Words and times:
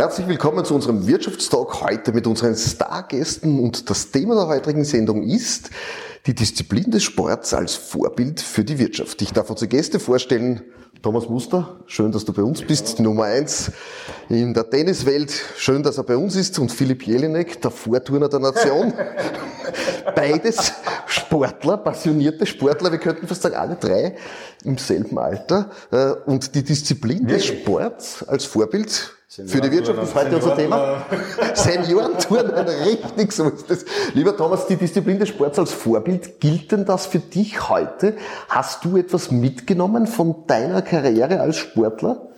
Herzlich 0.00 0.28
willkommen 0.28 0.64
zu 0.64 0.74
unserem 0.74 1.06
Wirtschaftstalk 1.06 1.82
heute 1.82 2.12
mit 2.12 2.26
unseren 2.26 2.56
Stargästen. 2.56 3.60
Und 3.60 3.90
das 3.90 4.10
Thema 4.10 4.34
der 4.34 4.46
heutigen 4.46 4.82
Sendung 4.82 5.22
ist 5.22 5.68
die 6.26 6.34
Disziplin 6.34 6.90
des 6.90 7.04
Sports 7.04 7.54
als 7.54 7.74
Vorbild 7.74 8.40
für 8.40 8.64
die 8.64 8.78
Wirtschaft. 8.78 9.22
Ich 9.22 9.32
darf 9.32 9.50
unsere 9.50 9.68
Gäste 9.68 9.98
vorstellen. 9.98 10.62
Thomas 11.02 11.30
Muster, 11.30 11.78
schön, 11.86 12.12
dass 12.12 12.26
du 12.26 12.32
bei 12.34 12.42
uns 12.42 12.60
bist, 12.60 12.98
die 12.98 13.02
Nummer 13.02 13.24
eins 13.24 13.72
in 14.28 14.52
der 14.52 14.68
Tenniswelt. 14.68 15.32
Schön, 15.56 15.82
dass 15.82 15.96
er 15.96 16.04
bei 16.04 16.16
uns 16.16 16.36
ist. 16.36 16.58
Und 16.58 16.70
Philipp 16.70 17.06
Jelinek, 17.06 17.62
der 17.62 17.70
Vorturner 17.70 18.28
der 18.28 18.40
Nation. 18.40 18.92
Beides 20.14 20.74
Sportler, 21.06 21.78
passionierte 21.78 22.44
Sportler. 22.44 22.92
Wir 22.92 22.98
könnten 22.98 23.26
fast 23.26 23.40
sagen, 23.40 23.54
alle 23.54 23.76
drei 23.76 24.16
im 24.62 24.76
selben 24.76 25.18
Alter. 25.18 25.70
Äh, 25.90 26.12
und 26.26 26.54
die 26.54 26.62
Disziplin 26.62 27.26
des 27.26 27.46
Sports 27.46 28.22
als 28.28 28.44
Vorbild 28.44 29.14
für 29.30 29.60
die 29.60 29.70
Wirtschaft 29.70 30.02
ist 30.02 30.12
heute 30.12 30.34
unser 30.34 30.56
Thema. 30.56 31.06
Seniorenturnen, 31.54 32.50
richtig 32.50 33.30
so 33.30 33.48
ist 33.48 33.70
das. 33.70 33.84
Lieber 34.12 34.36
Thomas, 34.36 34.66
die 34.66 34.74
Disziplin 34.74 35.20
des 35.20 35.28
Sports 35.28 35.56
als 35.56 35.70
Vorbild, 35.70 36.09
gilt 36.18 36.72
denn 36.72 36.84
das 36.84 37.06
für 37.06 37.18
dich 37.18 37.68
heute? 37.68 38.16
Hast 38.48 38.84
du 38.84 38.96
etwas 38.96 39.30
mitgenommen 39.30 40.06
von 40.06 40.46
deiner 40.46 40.82
Karriere 40.82 41.40
als 41.40 41.56
Sportler? 41.56 42.28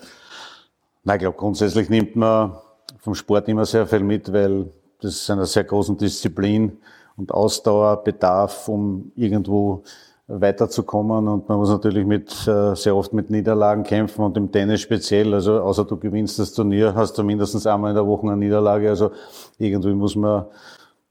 Nein, 1.05 1.17
ich 1.17 1.21
glaube, 1.21 1.39
grundsätzlich 1.39 1.89
nimmt 1.89 2.15
man 2.17 2.57
vom 3.01 3.15
Sport 3.15 3.49
immer 3.49 3.65
sehr 3.65 3.87
viel 3.87 4.01
mit, 4.01 4.33
weil 4.33 4.71
das 5.01 5.29
einer 5.31 5.47
sehr 5.47 5.65
großen 5.65 5.97
Disziplin 5.97 6.79
und 7.17 7.33
Ausdauer 7.33 8.05
bedarf, 8.05 8.69
um 8.69 9.13
irgendwo 9.17 9.83
weiterzukommen 10.29 11.29
und 11.29 11.49
man 11.49 11.59
muss 11.59 11.69
natürlich 11.69 12.07
mit, 12.07 12.31
äh, 12.47 12.75
sehr 12.75 12.97
oft 12.97 13.13
mit 13.13 13.29
Niederlagen 13.29 13.83
kämpfen 13.83 14.25
und 14.25 14.37
im 14.37 14.51
Tennis 14.51 14.81
speziell, 14.81 15.35
also 15.35 15.61
außer 15.61 15.85
du 15.85 15.97
gewinnst 15.97 16.39
das 16.39 16.53
Turnier, 16.53 16.95
hast 16.95 17.19
du 17.19 17.23
mindestens 17.23 17.67
einmal 17.67 17.91
in 17.91 17.97
der 17.97 18.07
Woche 18.07 18.27
eine 18.27 18.37
Niederlage, 18.37 18.89
also 18.89 19.11
irgendwie 19.59 19.93
muss 19.93 20.17
man 20.17 20.47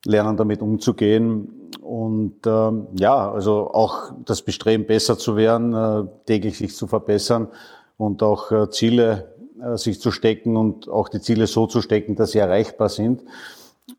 lernen, 0.05 0.37
damit 0.37 0.61
umzugehen 0.61 1.69
und 1.81 2.37
ähm, 2.45 2.87
ja, 2.97 3.31
also 3.31 3.71
auch 3.71 4.11
das 4.25 4.41
Bestreben, 4.41 4.85
besser 4.85 5.17
zu 5.17 5.35
werden, 5.35 5.73
äh, 5.73 6.07
täglich 6.25 6.57
sich 6.57 6.75
zu 6.75 6.87
verbessern 6.87 7.47
und 7.97 8.23
auch 8.23 8.51
äh, 8.51 8.69
Ziele 8.69 9.33
äh, 9.61 9.77
sich 9.77 9.99
zu 10.01 10.11
stecken 10.11 10.57
und 10.57 10.89
auch 10.89 11.09
die 11.09 11.21
Ziele 11.21 11.47
so 11.47 11.67
zu 11.67 11.81
stecken, 11.81 12.15
dass 12.15 12.31
sie 12.31 12.39
erreichbar 12.39 12.89
sind. 12.89 13.21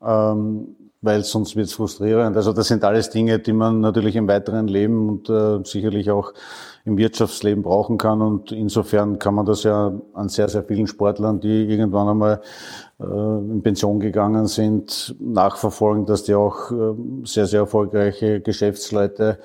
Ähm, 0.01 0.75
weil 1.03 1.23
sonst 1.25 1.57
wird 1.57 1.67
es 1.67 1.73
frustrierend. 1.73 2.35
Also 2.37 2.53
das 2.53 2.69
sind 2.69 2.83
alles 2.85 3.09
Dinge, 3.09 3.37
die 3.37 3.51
man 3.51 3.81
natürlich 3.81 4.15
im 4.15 4.27
weiteren 4.27 4.67
Leben 4.69 5.09
und 5.09 5.29
äh, 5.29 5.59
sicherlich 5.65 6.09
auch 6.09 6.33
im 6.85 6.97
Wirtschaftsleben 6.97 7.63
brauchen 7.63 7.97
kann. 7.97 8.21
Und 8.21 8.51
insofern 8.51 9.19
kann 9.19 9.35
man 9.35 9.45
das 9.45 9.63
ja 9.63 9.93
an 10.13 10.29
sehr, 10.29 10.49
sehr 10.49 10.63
vielen 10.63 10.87
Sportlern, 10.87 11.39
die 11.39 11.65
irgendwann 11.65 12.09
einmal 12.09 12.41
äh, 12.99 13.03
in 13.03 13.61
Pension 13.63 13.99
gegangen 13.99 14.47
sind, 14.47 15.15
nachverfolgen, 15.19 16.05
dass 16.05 16.23
die 16.23 16.35
auch 16.35 16.71
äh, 16.71 16.93
sehr, 17.23 17.45
sehr 17.45 17.61
erfolgreiche 17.61 18.41
Geschäftsleute 18.41 19.39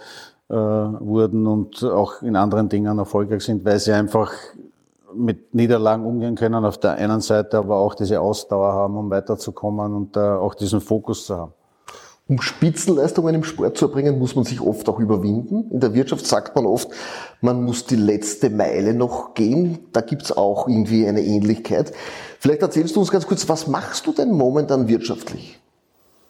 äh, 0.48 0.55
wurden 0.55 1.47
und 1.47 1.84
auch 1.84 2.22
in 2.22 2.34
anderen 2.34 2.69
Dingen 2.69 2.98
erfolgreich 2.98 3.42
sind, 3.42 3.64
weil 3.64 3.78
sie 3.78 3.92
einfach 3.92 4.33
mit 5.14 5.55
Niederlagen 5.55 6.05
umgehen 6.05 6.34
können 6.34 6.64
auf 6.64 6.78
der 6.78 6.92
einen 6.92 7.20
Seite, 7.20 7.59
aber 7.59 7.77
auch 7.77 7.94
diese 7.94 8.20
Ausdauer 8.20 8.72
haben, 8.72 8.97
um 8.97 9.11
weiterzukommen 9.11 9.94
und 9.94 10.19
auch 10.19 10.55
diesen 10.55 10.83
Fokus 10.83 11.25
zu 11.27 11.36
haben. 11.36 11.53
Um 12.29 12.43
Spitzenleistungen 12.43 13.34
im 13.34 13.43
Sport 13.43 13.79
zu 13.79 13.87
erbringen, 13.87 14.19
muss 14.19 14.37
man 14.37 14.45
sich 14.45 14.61
oft 14.61 14.87
auch 14.91 15.01
überwinden. 15.01 15.71
In 15.71 15.81
der 15.81 15.95
Wirtschaft 15.95 16.27
sagt 16.27 16.55
man 16.55 16.67
oft, 16.67 16.91
man 17.41 17.65
muss 17.65 17.87
die 17.87 17.97
letzte 17.97 18.51
Meile 18.51 18.93
noch 18.93 19.33
gehen. 19.33 19.79
Da 19.93 20.03
gibt's 20.03 20.31
auch 20.31 20.69
irgendwie 20.69 21.06
eine 21.06 21.23
Ähnlichkeit. 21.23 21.93
Vielleicht 22.38 22.61
erzählst 22.61 22.97
du 22.97 23.00
uns 23.00 23.11
ganz 23.11 23.27
kurz, 23.27 23.49
was 23.49 23.67
machst 23.67 24.06
du 24.06 24.12
denn 24.12 24.31
momentan 24.31 24.88
wirtschaftlich? 24.88 25.59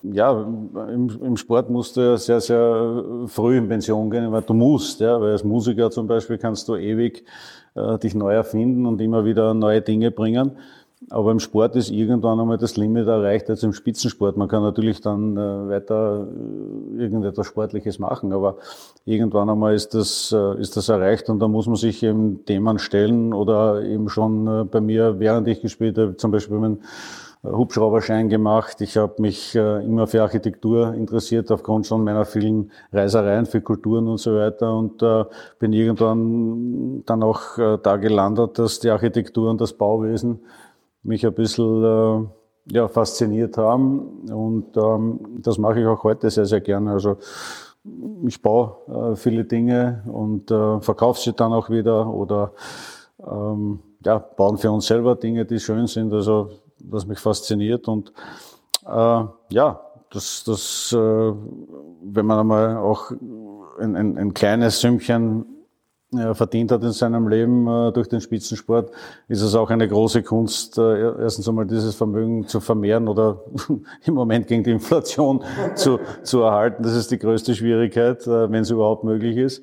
Ja, 0.05 0.31
im, 0.41 1.11
im 1.21 1.37
Sport 1.37 1.69
musst 1.71 1.97
du 1.97 2.01
ja 2.03 2.17
sehr, 2.17 2.41
sehr 2.41 3.05
früh 3.27 3.59
in 3.59 3.69
Pension 3.69 4.09
gehen, 4.09 4.31
weil 4.31 4.43
du 4.43 4.55
musst, 4.55 5.01
ja, 5.01 5.21
weil 5.21 5.33
als 5.33 5.43
Musiker 5.43 5.91
zum 5.91 6.07
Beispiel 6.07 6.39
kannst 6.39 6.69
du 6.69 6.77
ewig 6.77 7.25
äh, 7.75 7.99
dich 7.99 8.15
neu 8.15 8.33
erfinden 8.33 8.87
und 8.87 9.01
immer 9.01 9.25
wieder 9.25 9.55
neue 9.55 9.83
Dinge 9.83 10.13
bringen. 10.13 10.53
Aber 11.11 11.31
im 11.31 11.39
Sport 11.39 11.77
ist 11.77 11.91
irgendwann 11.91 12.41
einmal 12.41 12.59
das 12.59 12.77
Limit 12.77 13.07
erreicht, 13.07 13.49
als 13.49 13.63
im 13.63 13.73
Spitzensport. 13.73 14.37
Man 14.37 14.49
kann 14.49 14.63
natürlich 14.63 15.01
dann 15.01 15.37
äh, 15.37 15.69
weiter 15.69 16.27
äh, 16.27 17.03
irgendetwas 17.03 17.47
Sportliches 17.47 18.01
machen, 18.01 18.33
aber 18.33 18.57
irgendwann 19.05 19.49
einmal 19.49 19.75
ist 19.75 19.95
das, 19.95 20.35
äh, 20.37 20.61
ist 20.61 20.77
das 20.77 20.89
erreicht 20.89 21.31
und 21.31 21.39
da 21.39 21.47
muss 21.47 21.67
man 21.67 21.77
sich 21.77 22.03
eben 22.03 22.45
Themen 22.45 22.81
stellen 22.81 23.33
oder 23.33 23.83
eben 23.83 24.09
schon 24.09 24.69
bei 24.71 24.81
mir, 24.81 25.21
während 25.21 25.47
ich 25.47 25.61
gespielt 25.61 25.97
habe, 25.99 26.17
zum 26.17 26.33
Beispiel 26.33 26.59
mein 26.59 26.79
Hubschrauberschein 27.45 28.29
gemacht. 28.29 28.81
Ich 28.81 28.97
habe 28.97 29.23
mich 29.23 29.55
immer 29.55 30.09
für 30.09 30.23
Architektur 30.23 30.93
interessiert, 30.95 31.53
aufgrund 31.53 31.87
schon 31.87 32.03
meiner 32.03 32.25
vielen 32.25 32.73
Reisereien 32.93 33.47
für 33.47 33.61
Kulturen 33.61 34.09
und 34.09 34.19
so 34.19 34.35
weiter. 34.35 34.77
Und 34.77 34.99
bin 35.61 35.73
irgendwann 35.73 37.05
dann 37.07 37.23
auch 37.23 37.57
da 37.57 37.97
gelandet, 37.97 38.59
dass 38.59 38.81
die 38.81 38.91
Architektur 38.91 39.51
und 39.51 39.61
das 39.61 39.73
Bauwesen 39.73 40.41
mich 41.09 41.27
ein 41.27 41.35
bisschen 41.35 42.31
ja, 42.71 42.87
fasziniert 42.87 43.57
haben. 43.57 44.29
Und 44.31 44.77
ähm, 44.77 45.41
das 45.43 45.59
mache 45.59 45.81
ich 45.81 45.87
auch 45.87 46.05
heute 46.05 46.31
sehr, 46.31 46.47
sehr 46.47 46.61
gerne. 46.61 46.93
Also 46.93 47.17
ich 48.27 48.43
baue 48.43 49.17
viele 49.17 49.45
Dinge 49.45 50.03
und 50.07 50.49
verkaufe 50.49 51.21
sie 51.21 51.33
dann 51.33 51.53
auch 51.55 51.71
wieder 51.71 52.07
oder 52.07 52.53
ähm, 53.27 53.81
ja, 54.05 54.19
bauen 54.19 54.59
für 54.59 54.71
uns 54.71 54.87
selber 54.87 55.17
Dinge, 55.17 55.47
die 55.47 55.59
schön 55.59 55.87
sind. 55.87 56.13
Also 56.13 56.51
was 56.85 57.07
mich 57.07 57.19
fasziniert. 57.19 57.89
Und 57.89 58.13
äh, 58.87 59.25
ja, 59.51 59.81
das, 60.11 60.45
das, 60.45 60.93
äh, 60.93 60.97
wenn 60.97 62.27
man 62.27 62.39
einmal 62.39 62.77
auch 62.77 63.11
ein, 63.81 63.97
ein, 63.97 64.19
ein 64.19 64.35
kleines 64.35 64.81
Sümmchen 64.81 65.43
äh, 65.43 65.58
verdient 66.11 66.73
hat 66.73 66.83
in 66.83 66.93
seinem 66.93 67.29
Leben 67.29 67.67
äh, 67.67 67.93
durch 67.93 68.09
den 68.09 68.21
Spitzensport, 68.21 68.91
ist 69.29 69.43
es 69.43 69.55
auch 69.55 69.69
eine 69.69 69.87
große 69.87 70.23
Kunst, 70.23 70.79
äh, 70.79 71.13
erstens 71.21 71.47
einmal 71.49 71.67
dieses 71.67 71.95
Vermögen 71.95 72.47
zu 72.47 72.61
vermehren 72.61 73.09
oder 73.09 73.45
im 74.05 74.15
Moment 74.15 74.47
gegen 74.47 74.65
die 74.65 74.71
Inflation 74.71 75.45
zu, 75.75 76.01
zu 76.23 76.41
erhalten. 76.43 76.83
Das 76.83 76.95
ist 76.95 77.11
die 77.11 77.19
größte 77.19 77.55
Schwierigkeit, 77.55 78.27
äh, 78.27 78.51
wenn 78.51 78.63
es 78.63 78.71
überhaupt 78.71 79.05
möglich 79.05 79.37
ist. 79.37 79.63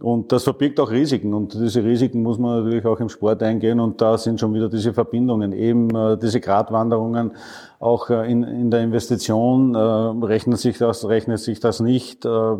Und 0.00 0.30
das 0.30 0.44
verbirgt 0.44 0.78
auch 0.78 0.90
Risiken. 0.90 1.34
Und 1.34 1.54
diese 1.54 1.82
Risiken 1.82 2.22
muss 2.22 2.38
man 2.38 2.62
natürlich 2.62 2.86
auch 2.86 3.00
im 3.00 3.08
Sport 3.08 3.42
eingehen. 3.42 3.80
Und 3.80 4.00
da 4.00 4.16
sind 4.16 4.38
schon 4.38 4.54
wieder 4.54 4.68
diese 4.68 4.92
Verbindungen, 4.92 5.52
eben 5.52 5.94
äh, 5.94 6.16
diese 6.16 6.40
Gratwanderungen, 6.40 7.32
auch 7.80 8.08
äh, 8.10 8.30
in, 8.30 8.42
in 8.42 8.70
der 8.70 8.82
Investition, 8.82 9.74
äh, 9.74 9.78
rechnet 9.78 10.58
sich 10.58 10.78
das, 10.78 11.08
rechnet 11.08 11.40
sich 11.40 11.60
das 11.60 11.80
nicht, 11.80 12.24
äh, 12.24 12.28
äh, 12.28 12.56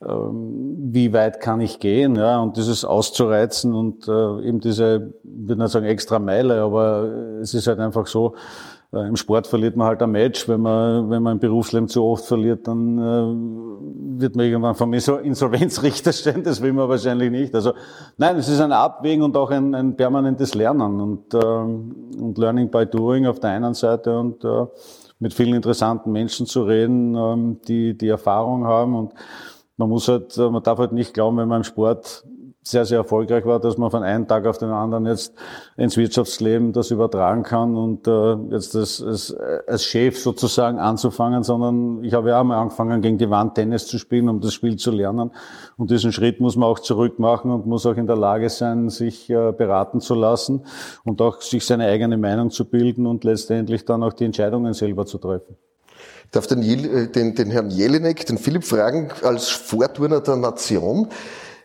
wie 0.00 1.12
weit 1.12 1.40
kann 1.40 1.60
ich 1.60 1.80
gehen, 1.80 2.16
ja, 2.16 2.40
und 2.40 2.56
dieses 2.56 2.84
auszureizen 2.84 3.74
und 3.74 4.08
äh, 4.08 4.46
eben 4.46 4.60
diese, 4.60 5.12
ich 5.24 5.48
würde 5.48 5.62
nicht 5.62 5.72
sagen 5.72 5.86
extra 5.86 6.18
Meile, 6.18 6.62
aber 6.62 7.38
es 7.40 7.54
ist 7.54 7.66
halt 7.66 7.78
einfach 7.78 8.06
so, 8.06 8.34
Im 8.90 9.16
Sport 9.16 9.46
verliert 9.46 9.76
man 9.76 9.86
halt 9.86 10.02
ein 10.02 10.10
Match. 10.10 10.48
Wenn 10.48 10.62
man, 10.62 11.10
wenn 11.10 11.22
man 11.22 11.34
im 11.34 11.38
Berufsleben 11.38 11.88
zu 11.88 12.02
oft 12.04 12.24
verliert, 12.24 12.66
dann 12.66 12.98
äh, 12.98 14.20
wird 14.20 14.34
man 14.34 14.46
irgendwann 14.46 14.74
vom 14.74 14.94
Insolvenzrichter 14.94 16.10
stehen. 16.12 16.42
Das 16.42 16.62
will 16.62 16.72
man 16.72 16.88
wahrscheinlich 16.88 17.30
nicht. 17.30 17.54
Also 17.54 17.74
nein, 18.16 18.36
es 18.36 18.48
ist 18.48 18.60
ein 18.60 18.72
Abwägen 18.72 19.22
und 19.22 19.36
auch 19.36 19.50
ein, 19.50 19.74
ein 19.74 19.94
permanentes 19.94 20.54
Lernen 20.54 21.00
und, 21.00 21.34
äh, 21.34 21.36
und 21.36 22.38
Learning 22.38 22.70
by 22.70 22.86
Doing 22.86 23.26
auf 23.26 23.40
der 23.40 23.50
einen 23.50 23.74
Seite 23.74 24.18
und 24.18 24.42
äh, 24.44 24.64
mit 25.18 25.34
vielen 25.34 25.54
interessanten 25.54 26.10
Menschen 26.10 26.46
zu 26.46 26.62
reden, 26.62 27.14
ähm, 27.14 27.60
die 27.68 27.96
die 27.96 28.08
Erfahrung 28.08 28.64
haben 28.64 28.94
und 28.94 29.12
man 29.76 29.90
muss 29.90 30.08
halt, 30.08 30.36
äh, 30.38 30.48
man 30.48 30.62
darf 30.62 30.78
halt 30.78 30.92
nicht 30.92 31.12
glauben, 31.12 31.36
wenn 31.36 31.48
man 31.48 31.58
im 31.58 31.64
Sport 31.64 32.24
sehr, 32.62 32.84
sehr 32.84 32.98
erfolgreich 32.98 33.46
war, 33.46 33.60
dass 33.60 33.78
man 33.78 33.90
von 33.90 34.02
einem 34.02 34.28
Tag 34.28 34.46
auf 34.46 34.58
den 34.58 34.68
anderen 34.68 35.06
jetzt 35.06 35.32
ins 35.76 35.96
Wirtschaftsleben 35.96 36.72
das 36.72 36.90
übertragen 36.90 37.42
kann 37.42 37.76
und 37.76 38.06
äh, 38.06 38.34
jetzt 38.50 38.74
das, 38.74 39.02
als, 39.02 39.34
als 39.66 39.84
Chef 39.84 40.18
sozusagen 40.18 40.78
anzufangen, 40.78 41.42
sondern 41.42 42.04
ich 42.04 42.12
habe 42.12 42.30
ja 42.30 42.40
auch 42.40 42.44
mal 42.44 42.60
angefangen, 42.60 43.00
gegen 43.00 43.16
die 43.16 43.30
Wand 43.30 43.54
Tennis 43.54 43.86
zu 43.86 43.98
spielen, 43.98 44.28
um 44.28 44.40
das 44.40 44.52
Spiel 44.52 44.76
zu 44.76 44.90
lernen. 44.90 45.30
Und 45.76 45.90
diesen 45.90 46.12
Schritt 46.12 46.40
muss 46.40 46.56
man 46.56 46.68
auch 46.68 46.80
zurück 46.80 47.18
machen 47.18 47.50
und 47.50 47.66
muss 47.66 47.86
auch 47.86 47.96
in 47.96 48.06
der 48.06 48.16
Lage 48.16 48.50
sein, 48.50 48.90
sich 48.90 49.30
äh, 49.30 49.52
beraten 49.52 50.00
zu 50.00 50.14
lassen 50.14 50.64
und 51.04 51.22
auch 51.22 51.40
sich 51.40 51.64
seine 51.64 51.86
eigene 51.86 52.18
Meinung 52.18 52.50
zu 52.50 52.66
bilden 52.66 53.06
und 53.06 53.24
letztendlich 53.24 53.84
dann 53.84 54.02
auch 54.02 54.12
die 54.12 54.24
Entscheidungen 54.24 54.74
selber 54.74 55.06
zu 55.06 55.18
treffen. 55.18 55.56
Ich 56.26 56.32
darf 56.32 56.46
den, 56.46 56.62
äh, 56.62 57.08
den, 57.08 57.34
den 57.34 57.50
Herrn 57.50 57.70
Jelinek, 57.70 58.26
den 58.26 58.36
Philipp 58.36 58.64
fragen, 58.64 59.08
als 59.22 59.48
Vorturner 59.48 60.20
der 60.20 60.36
Nation, 60.36 61.08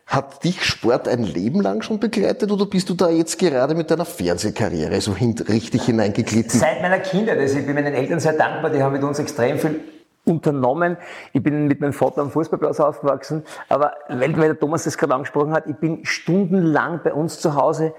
hat 0.05 0.43
dich 0.43 0.63
Sport 0.63 1.07
ein 1.07 1.23
Leben 1.23 1.61
lang 1.61 1.81
schon 1.81 1.99
begleitet 1.99 2.51
oder 2.51 2.65
bist 2.65 2.89
du 2.89 2.93
da 2.93 3.09
jetzt 3.09 3.39
gerade 3.39 3.73
mit 3.73 3.89
deiner 3.89 4.05
Fernsehkarriere 4.05 4.99
so 5.01 5.15
hin, 5.15 5.35
richtig 5.47 5.83
hineingeglitten? 5.83 6.59
Seit 6.59 6.81
meiner 6.81 6.99
Kindheit. 6.99 7.39
Also 7.39 7.59
ich 7.59 7.65
bin 7.65 7.75
meinen 7.75 7.93
Eltern 7.93 8.19
sehr 8.19 8.33
dankbar, 8.33 8.69
die 8.69 8.81
haben 8.81 8.93
mit 8.93 9.03
uns 9.03 9.19
extrem 9.19 9.57
viel 9.57 9.79
unternommen. 10.25 10.97
Ich 11.33 11.41
bin 11.41 11.67
mit 11.67 11.81
meinem 11.81 11.93
Vater 11.93 12.21
am 12.21 12.31
Fußballplatz 12.31 12.79
aufgewachsen, 12.79 13.43
aber 13.69 13.93
weil, 14.07 14.33
der 14.33 14.59
Thomas 14.59 14.83
das 14.83 14.97
gerade 14.97 15.13
angesprochen 15.15 15.53
hat, 15.53 15.67
ich 15.67 15.75
bin 15.75 16.05
stundenlang 16.05 17.01
bei 17.03 17.13
uns 17.13 17.39
zu 17.39 17.55
Hause 17.55 17.93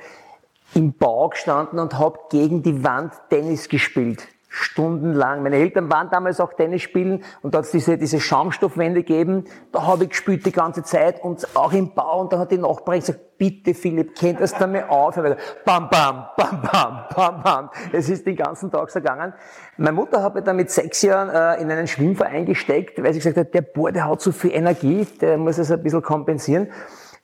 im 0.75 0.93
Bau 0.93 1.29
gestanden 1.29 1.79
und 1.79 1.99
habe 1.99 2.19
gegen 2.31 2.63
die 2.63 2.83
Wand 2.83 3.13
Tennis 3.29 3.69
gespielt 3.69 4.27
stundenlang. 4.55 5.43
Meine 5.43 5.57
Eltern 5.57 5.91
waren 5.91 6.11
damals 6.11 6.39
auch 6.39 6.53
Tennis 6.53 6.83
spielen 6.83 7.25
und 7.43 7.55
da 7.55 7.59
hat 7.59 7.65
es 7.65 7.73
diese, 7.73 7.99
diese 7.99 8.21
Schaumstoffwände 8.21 9.03
gegeben. 9.03 9.45
Da 9.73 9.85
habe 9.85 10.05
ich 10.05 10.11
gespielt 10.11 10.47
die 10.47 10.53
ganze 10.53 10.85
Zeit 10.85 11.23
und 11.23 11.57
auch 11.57 11.73
im 11.73 11.93
Bau. 11.93 12.21
Und 12.21 12.33
da 12.33 12.39
hat 12.39 12.53
die 12.53 12.59
Nachbarin 12.59 13.01
gesagt, 13.01 13.37
bitte 13.37 13.75
Philipp, 13.75 14.15
kennt 14.15 14.41
das 14.41 14.57
damit 14.57 14.89
auf? 14.89 15.17
Bam, 15.17 15.91
bam, 15.91 16.29
bam, 16.37 16.63
bam, 16.63 17.05
bam, 17.15 17.43
bam. 17.43 17.71
Es 17.93 18.09
ist 18.09 18.27
den 18.27 18.37
ganzen 18.37 18.71
Tag 18.71 18.91
so 18.91 19.01
gegangen. 19.01 19.35
Meine 19.77 19.93
Mutter 19.93 20.23
hat 20.23 20.37
mich 20.37 20.45
dann 20.45 20.55
mit 20.55 20.71
sechs 20.71 21.03
Jahren 21.03 21.31
äh, 21.31 21.61
in 21.61 21.69
einen 21.69 21.89
Schwimmverein 21.89 22.47
gesteckt, 22.47 23.03
weil 23.03 23.13
sie 23.13 23.19
gesagt 23.19 23.37
hat, 23.37 23.55
der 23.55 23.63
Bohr, 23.63 23.91
der 23.91 24.09
hat 24.09 24.21
so 24.21 24.31
viel 24.31 24.53
Energie, 24.53 25.05
der 25.21 25.37
muss 25.37 25.59
es 25.59 25.73
ein 25.73 25.83
bisschen 25.83 26.03
kompensieren. 26.03 26.71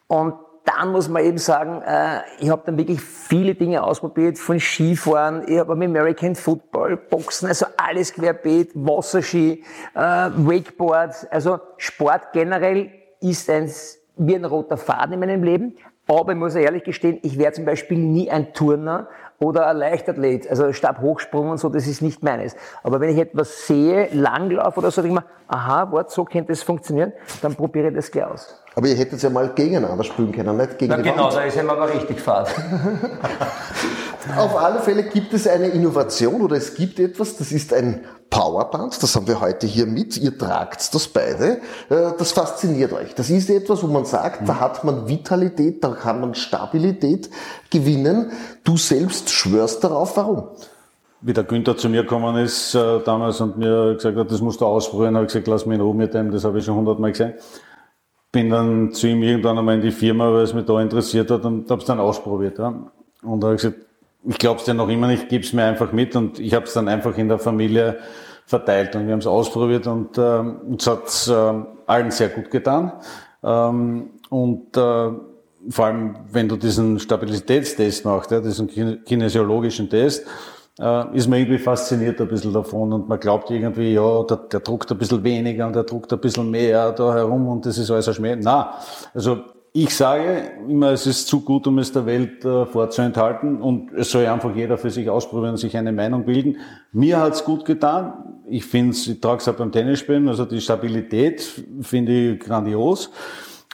Und 0.09 0.35
dann 0.65 0.93
muss 0.93 1.09
man 1.09 1.25
eben 1.25 1.39
sagen, 1.39 1.83
äh, 1.83 2.21
ich 2.39 2.51
habe 2.51 2.63
dann 2.67 2.77
wirklich 2.77 3.01
viele 3.01 3.55
Dinge 3.55 3.83
ausprobiert, 3.83 4.39
von 4.39 4.61
Skifahren, 4.61 5.45
ich 5.47 5.59
habe 5.59 5.73
American 5.73 6.35
Football, 6.35 6.97
Boxen, 6.97 7.49
also 7.49 7.67
alles 7.77 8.13
querbeet, 8.13 8.71
Wasserski, 8.75 9.65
äh, 9.95 10.01
Wakeboard, 10.01 11.27
also 11.31 11.61
Sport 11.77 12.33
generell 12.33 12.91
ist 13.21 13.49
ein, 13.51 13.71
wie 14.17 14.35
ein 14.35 14.45
roter 14.45 14.77
Faden 14.77 15.15
in 15.15 15.21
meinem 15.21 15.43
Leben. 15.43 15.77
Aber 16.07 16.33
ich 16.33 16.39
muss 16.39 16.55
ehrlich 16.57 16.83
gestehen, 16.83 17.21
ich 17.23 17.39
wäre 17.39 17.53
zum 17.53 17.65
Beispiel 17.65 17.99
nie 17.99 18.31
ein 18.31 18.53
Turner 18.53 19.09
oder 19.41 19.67
ein 19.67 19.79
Leichtathlet, 19.79 20.49
also 20.49 20.73
Stabhochsprung 20.73 21.51
und 21.51 21.59
so, 21.59 21.71
das 21.71 21.87
ist 21.87 22.03
nicht 22.03 22.23
meines. 22.23 22.55
Aber 22.83 23.01
wenn 23.01 23.09
ich 23.09 23.19
etwas 23.19 23.67
sehe, 23.67 24.09
Langlauf 24.13 24.77
oder 24.77 24.91
so, 24.91 25.01
denke 25.01 25.19
ich 25.19 25.25
mir, 25.25 25.31
aha, 25.49 25.91
warte, 25.91 26.13
so 26.13 26.25
könnte 26.25 26.53
es 26.53 26.63
funktionieren, 26.63 27.13
dann 27.41 27.55
probiere 27.55 27.89
ich 27.89 27.95
das 27.95 28.11
gleich 28.11 28.27
aus. 28.27 28.63
Aber 28.77 28.87
ihr 28.87 28.95
hättet 28.97 29.21
ja 29.23 29.31
mal 29.31 29.49
gegeneinander 29.49 30.05
spielen 30.05 30.31
können, 30.31 30.57
nicht 30.59 30.79
gegen 30.79 30.91
Na, 30.93 30.99
die 30.99 31.03
genau, 31.11 31.25
Wand. 31.25 31.37
da 31.37 31.43
ist 31.43 31.57
ihm 31.57 31.71
aber 31.71 31.93
richtig 31.93 32.21
Fahrt. 32.21 32.55
Auf 34.37 34.57
alle 34.57 34.81
Fälle 34.81 35.05
gibt 35.05 35.33
es 35.33 35.47
eine 35.47 35.69
Innovation 35.69 36.43
oder 36.43 36.57
es 36.57 36.75
gibt 36.75 36.99
etwas, 36.99 37.37
das 37.37 37.53
ist 37.53 37.73
ein 37.73 38.05
Powerband, 38.29 39.03
das 39.03 39.17
haben 39.17 39.27
wir 39.27 39.41
heute 39.41 39.67
hier 39.67 39.87
mit, 39.87 40.17
ihr 40.17 40.37
tragt 40.37 40.95
das 40.95 41.09
beide, 41.09 41.61
Äh, 41.91 42.13
das 42.17 42.33
fasziniert 42.33 42.93
euch. 42.93 43.15
Das 43.15 43.31
ist 43.31 43.51
etwas, 43.51 43.83
wo 43.83 43.89
man 43.89 44.05
sagt, 44.05 44.49
da 44.49 44.61
hat 44.61 44.85
man 44.85 45.09
Vitalität, 45.09 45.83
da 45.83 45.91
kann 45.91 46.21
man 46.21 46.35
Stabilität 46.35 47.29
gewinnen. 47.71 48.31
Du 48.63 48.77
selbst 48.77 49.31
schwörst 49.31 49.83
darauf, 49.83 50.17
warum? 50.17 50.49
Wie 51.23 51.33
der 51.33 51.45
Günther 51.45 51.77
zu 51.77 51.89
mir 51.89 52.03
gekommen 52.03 52.37
ist 52.37 52.75
äh, 52.75 53.01
damals 53.05 53.41
und 53.41 53.59
mir 53.59 53.95
gesagt 53.95 54.17
hat, 54.17 54.31
das 54.31 54.41
musst 54.41 54.61
du 54.61 54.67
ausprobieren, 54.67 55.17
habe 55.17 55.27
ich 55.27 55.33
gesagt, 55.33 55.49
lass 55.49 55.67
mich 55.67 55.77
in 55.77 55.83
Ruhe 55.83 55.95
mit 55.95 56.15
dem, 56.15 56.31
das 56.31 56.45
habe 56.45 56.59
ich 56.59 56.65
schon 56.65 56.77
hundertmal 56.77 57.11
gesehen. 57.11 57.35
Bin 58.33 58.49
dann 58.49 58.93
zu 58.93 59.09
ihm 59.09 59.23
irgendwann 59.23 59.59
einmal 59.59 59.75
in 59.75 59.83
die 59.83 59.91
Firma, 59.91 60.33
weil 60.33 60.45
es 60.45 60.55
mich 60.55 60.65
da 60.65 60.81
interessiert 60.81 61.31
hat 61.31 61.45
und 61.45 61.69
habe 61.69 61.81
es 61.81 61.87
dann 61.87 61.99
ausprobiert. 61.99 62.59
Ja. 62.59 62.73
Und 63.23 63.45
habe 63.45 63.57
gesagt, 63.57 63.79
ich 64.29 64.39
glaube 64.39 64.61
es 64.61 64.67
dir 64.67 64.75
noch 64.75 64.89
immer 64.89 65.07
nicht, 65.07 65.29
gib's 65.29 65.53
mir 65.53 65.65
einfach 65.65 65.93
mit 65.93 66.15
und 66.17 66.39
ich 66.39 66.55
habe 66.55 66.67
es 66.67 66.73
dann 66.75 66.89
einfach 66.89 67.17
in 67.17 67.29
der 67.29 67.39
Familie 67.39 67.99
verteilt 68.47 68.95
und 68.97 69.07
wir 69.07 69.13
haben 69.13 69.21
es 69.21 69.27
ausprobiert 69.27 69.87
und 69.87 70.19
ähm, 70.19 70.77
es 70.79 70.87
hat 70.87 71.31
ähm, 71.33 71.67
allen 71.87 72.11
sehr 72.11 72.29
gut 72.29 72.51
getan. 72.51 72.93
Ähm, 73.43 74.11
und 74.29 74.77
äh, 74.77 75.11
vor 75.71 75.85
allem, 75.85 76.17
wenn 76.33 76.49
du 76.49 76.57
diesen 76.57 76.99
Stabilitätstest 76.99 78.05
machst, 78.05 78.31
ja, 78.31 78.41
diesen 78.41 78.69
kin- 78.69 79.03
kinesiologischen 79.05 79.89
Test, 79.89 80.27
äh, 80.79 81.17
ist 81.17 81.29
man 81.29 81.39
irgendwie 81.39 81.59
fasziniert 81.59 82.21
ein 82.21 82.29
bisschen 82.29 82.53
davon 82.53 82.93
und 82.93 83.09
man 83.09 83.21
glaubt 83.21 83.51
irgendwie, 83.51 83.95
ja, 83.95 84.23
der, 84.25 84.37
der 84.37 84.61
druckt 84.61 84.91
ein 84.91 84.99
bisschen 84.99 85.23
weniger 85.23 85.67
und 85.67 85.77
der 85.77 85.85
druckt 85.85 86.13
ein 86.13 86.21
bisschen 86.21 86.51
mehr 86.51 86.93
da 86.93 87.15
herum 87.15 87.49
und 87.49 87.67
das 87.67 87.79
ist 87.79 87.91
alles 87.91 88.09
ein 88.09 88.15
Schmäh. 88.15 88.37
Na, 88.37 88.75
also 89.15 89.39
ich 89.73 89.95
sage 89.95 90.51
immer, 90.69 90.91
es 90.91 91.07
ist 91.07 91.29
zu 91.29 91.43
gut, 91.43 91.67
um 91.67 91.79
es 91.79 91.93
der 91.93 92.05
Welt 92.05 92.45
äh, 92.45 92.67
vorzuenthalten 92.67 93.63
und 93.63 93.93
es 93.93 94.11
soll 94.11 94.27
einfach 94.27 94.55
jeder 94.55 94.77
für 94.79 94.91
sich 94.91 95.09
ausprobieren 95.09 95.53
und 95.53 95.59
sich 95.59 95.77
eine 95.77 95.93
Meinung 95.93 96.25
bilden. 96.25 96.57
Mir 96.93 97.21
hat's 97.21 97.45
gut 97.45 97.65
getan. 97.65 98.41
Ich 98.49 98.65
finde 98.65 98.97
ich 98.97 99.21
trage 99.21 99.39
es 99.39 99.49
auch 99.49 99.55
beim 99.55 99.71
Tennisspielen, 99.71 100.29
also 100.29 100.45
die 100.45 100.61
Stabilität 100.61 101.41
finde 101.83 102.33
ich 102.33 102.41
grandios. 102.41 103.11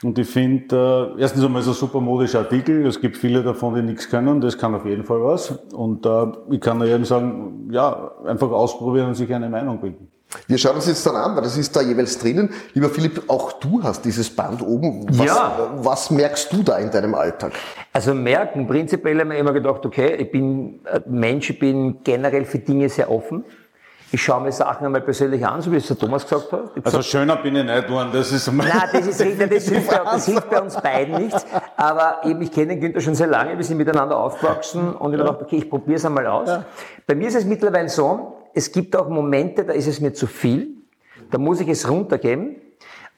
Und 0.03 0.19
ich 0.19 0.27
finde, 0.27 1.15
äh, 1.17 1.21
erstens 1.21 1.43
einmal 1.43 1.63
ein 1.63 1.73
super 1.73 1.99
modischer 1.99 2.39
Artikel. 2.39 2.85
Es 2.85 3.01
gibt 3.01 3.17
viele 3.17 3.41
davon, 3.41 3.73
die 3.73 3.81
nichts 3.81 4.07
können. 4.07 4.39
Das 4.41 4.55
kann 4.55 4.75
auf 4.75 4.85
jeden 4.85 5.03
Fall 5.03 5.23
was. 5.23 5.49
Und 5.73 6.05
äh, 6.05 6.27
ich 6.51 6.61
kann 6.61 6.77
nur 6.77 6.85
jedem 6.85 7.05
sagen, 7.05 7.67
ja, 7.71 8.11
einfach 8.23 8.51
ausprobieren 8.51 9.07
und 9.07 9.15
sich 9.15 9.33
eine 9.33 9.49
Meinung 9.49 9.81
bilden. 9.81 10.07
Wir 10.47 10.57
schauen 10.57 10.75
uns 10.75 10.87
jetzt 10.87 11.05
dann 11.05 11.15
an, 11.15 11.35
weil 11.35 11.43
das 11.43 11.57
ist 11.57 11.75
da 11.75 11.81
jeweils 11.81 12.19
drinnen. 12.19 12.49
Lieber 12.73 12.89
Philipp, 12.89 13.29
auch 13.29 13.53
du 13.53 13.81
hast 13.81 14.03
dieses 14.03 14.29
Band 14.35 14.61
oben. 14.61 15.05
Was, 15.09 15.25
Ja. 15.25 15.69
was 15.77 16.11
merkst 16.11 16.51
du 16.51 16.63
da 16.63 16.77
in 16.77 16.91
deinem 16.91 17.15
Alltag? 17.15 17.53
Also 17.93 18.13
merken, 18.13 18.67
prinzipiell 18.67 19.19
haben 19.21 19.31
wir 19.31 19.37
immer 19.37 19.53
gedacht, 19.53 19.85
okay, 19.85 20.15
ich 20.15 20.31
bin 20.31 20.81
ein 20.91 21.03
Mensch, 21.07 21.49
ich 21.49 21.59
bin 21.59 22.03
generell 22.03 22.43
für 22.45 22.59
Dinge 22.59 22.89
sehr 22.89 23.09
offen. 23.09 23.45
Ich 24.09 24.21
schaue 24.23 24.41
mir 24.41 24.53
Sachen 24.53 24.85
einmal 24.85 25.01
persönlich 25.01 25.45
an, 25.45 25.61
so 25.61 25.69
wie 25.69 25.77
es 25.77 25.87
der 25.87 25.97
Thomas 25.97 26.23
gesagt 26.23 26.49
hat. 26.53 26.71
Ich 26.75 26.85
Also 26.85 27.01
schöner 27.01 27.35
bin 27.37 27.55
ich 27.57 27.65
nicht 27.65 27.87
geworden. 27.87 28.09
Das 28.13 28.31
ist 28.31 28.47
einmal 28.47 28.67
Nein, 28.67 28.89
das, 28.93 29.07
ist, 29.07 29.19
richtig, 29.19 29.49
das, 29.49 29.63
hilft 29.67 29.89
bei, 29.89 29.97
das 29.97 30.25
hilft 30.25 30.49
bei 30.49 30.61
uns 30.61 30.75
beiden 30.75 31.25
nicht. 31.25 31.45
Aber 31.75 32.21
eben, 32.23 32.41
ich 32.41 32.51
kenne 32.53 32.67
den 32.67 32.79
Günther 32.79 33.01
schon 33.01 33.15
sehr 33.15 33.27
lange, 33.27 33.57
wir 33.57 33.65
sind 33.65 33.75
miteinander 33.77 34.17
aufgewachsen 34.17 34.93
und 34.93 35.13
ich 35.13 35.19
habe 35.19 35.29
gedacht, 35.29 35.41
okay, 35.41 35.57
ich 35.57 35.69
probiere 35.69 35.97
es 35.97 36.05
einmal 36.05 36.25
aus. 36.27 36.49
Bei 37.05 37.15
mir 37.15 37.27
ist 37.27 37.35
es 37.35 37.43
mittlerweile 37.43 37.89
so, 37.89 38.36
es 38.57 38.71
gibt 38.71 38.95
auch 38.95 39.07
Momente, 39.07 39.65
da 39.65 39.73
ist 39.73 39.85
es 39.85 40.01
mir 40.01 40.13
zu 40.13 40.25
viel, 40.25 40.69
da 41.29 41.37
muss 41.37 41.61
ich 41.61 41.67
es 41.67 41.87
runtergeben. 41.87 42.55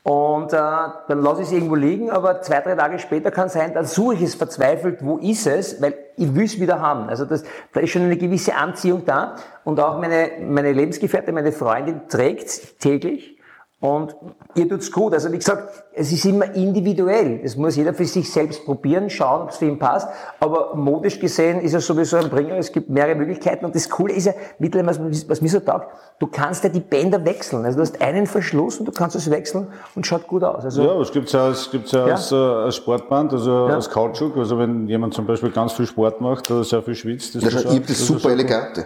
Und 0.04 0.54
äh, 0.54 0.58
dann 0.58 1.22
lasse 1.22 1.42
ich 1.42 1.48
es 1.48 1.54
irgendwo 1.54 1.76
liegen, 1.76 2.10
aber 2.10 2.42
zwei, 2.42 2.62
drei 2.62 2.76
Tage 2.76 3.00
später 3.00 3.32
kann 3.32 3.48
sein, 3.48 3.74
dann 3.74 3.86
suche 3.86 4.16
ich 4.16 4.22
es 4.22 4.36
verzweifelt, 4.36 5.00
wo 5.02 5.18
ist 5.18 5.46
es, 5.46 5.82
weil 5.82 5.94
ich 6.18 6.34
will 6.36 6.46
es 6.46 6.60
wieder 6.60 6.82
haben. 6.82 7.10
Also 7.10 7.26
das, 7.26 7.44
da 7.74 7.80
ist 7.80 7.92
schon 7.92 8.04
eine 8.04 8.18
gewisse 8.18 8.56
Anziehung 8.56 9.06
da. 9.06 9.36
Und 9.64 9.80
auch 9.80 10.00
meine, 10.00 10.32
meine 10.42 10.74
Lebensgefährtin, 10.74 11.34
meine 11.34 11.52
Freundin 11.52 12.08
trägt 12.10 12.80
täglich. 12.80 13.38
Und 13.82 14.14
ihr 14.56 14.68
tut's 14.68 14.92
gut. 14.92 15.14
Also 15.14 15.32
wie 15.32 15.38
gesagt, 15.38 15.86
es 15.94 16.12
ist 16.12 16.26
immer 16.26 16.54
individuell. 16.54 17.40
Es 17.44 17.56
muss 17.56 17.78
jeder 17.78 17.94
für 17.94 18.04
sich 18.04 18.30
selbst 18.30 18.66
probieren, 18.66 19.10
schauen, 19.10 19.44
ob 19.44 19.50
es 19.52 19.58
für 19.58 19.68
ihn 19.68 19.80
passt. 19.80 20.10
Aber 20.42 20.76
modisch 20.76 21.18
gesehen 21.18 21.62
ist 21.62 21.74
er 21.74 21.80
sowieso 21.80 22.18
ein 22.18 22.30
Bringer. 22.30 22.58
Es 22.58 22.74
gibt 22.74 22.90
mehrere 22.90 23.16
Möglichkeiten. 23.16 23.64
Und 23.64 23.74
das 23.76 23.90
Coole 23.90 24.12
ist 24.14 24.26
ja, 24.26 24.34
mittlerweile, 24.58 25.00
was, 25.10 25.30
was 25.30 25.42
mir 25.42 25.48
so 25.48 25.62
taugt, 25.62 25.88
du 26.20 26.28
kannst 26.28 26.66
ja 26.66 26.70
die 26.70 26.82
Bänder 26.82 27.24
wechseln. 27.24 27.64
Also 27.64 27.78
du 27.78 27.84
hast 27.84 28.02
einen 28.02 28.28
Verschluss 28.28 28.80
und 28.80 28.86
du 28.86 28.92
kannst 28.92 29.16
es 29.16 29.30
wechseln 29.32 29.68
und 29.96 30.06
schaut 30.06 30.28
gut 30.28 30.44
aus. 30.44 30.66
Also 30.66 30.84
Ja, 30.84 31.00
es 31.00 31.12
gibt's 31.14 31.32
ja, 31.32 31.48
es 31.50 31.72
gibt's 31.72 31.94
ja, 31.94 32.06
Ja. 32.06 32.16
Als, 32.16 32.34
äh, 32.34 32.36
als 32.36 32.76
Sportband, 32.76 33.32
also 33.32 33.68
Ja. 33.70 33.76
als 33.76 33.90
Kautschuk. 33.90 34.36
Also 34.36 34.60
wenn 34.60 34.88
jemand 34.88 35.14
zum 35.14 35.26
Beispiel 35.26 35.52
ganz 35.52 35.72
viel 35.72 35.86
Sport 35.86 36.20
macht 36.20 36.52
oder 36.52 36.66
sehr 36.66 36.84
viel 36.84 36.96
schwitzt, 36.96 37.34
ist 37.38 37.44
Ja, 37.44 37.50
das 37.50 37.64
schau, 37.64 37.70
ihr 37.70 37.76
habt 37.78 37.90
das 37.90 37.98
ist 37.98 38.08
super 38.08 38.20
schon- 38.20 38.32
elegante. 38.32 38.86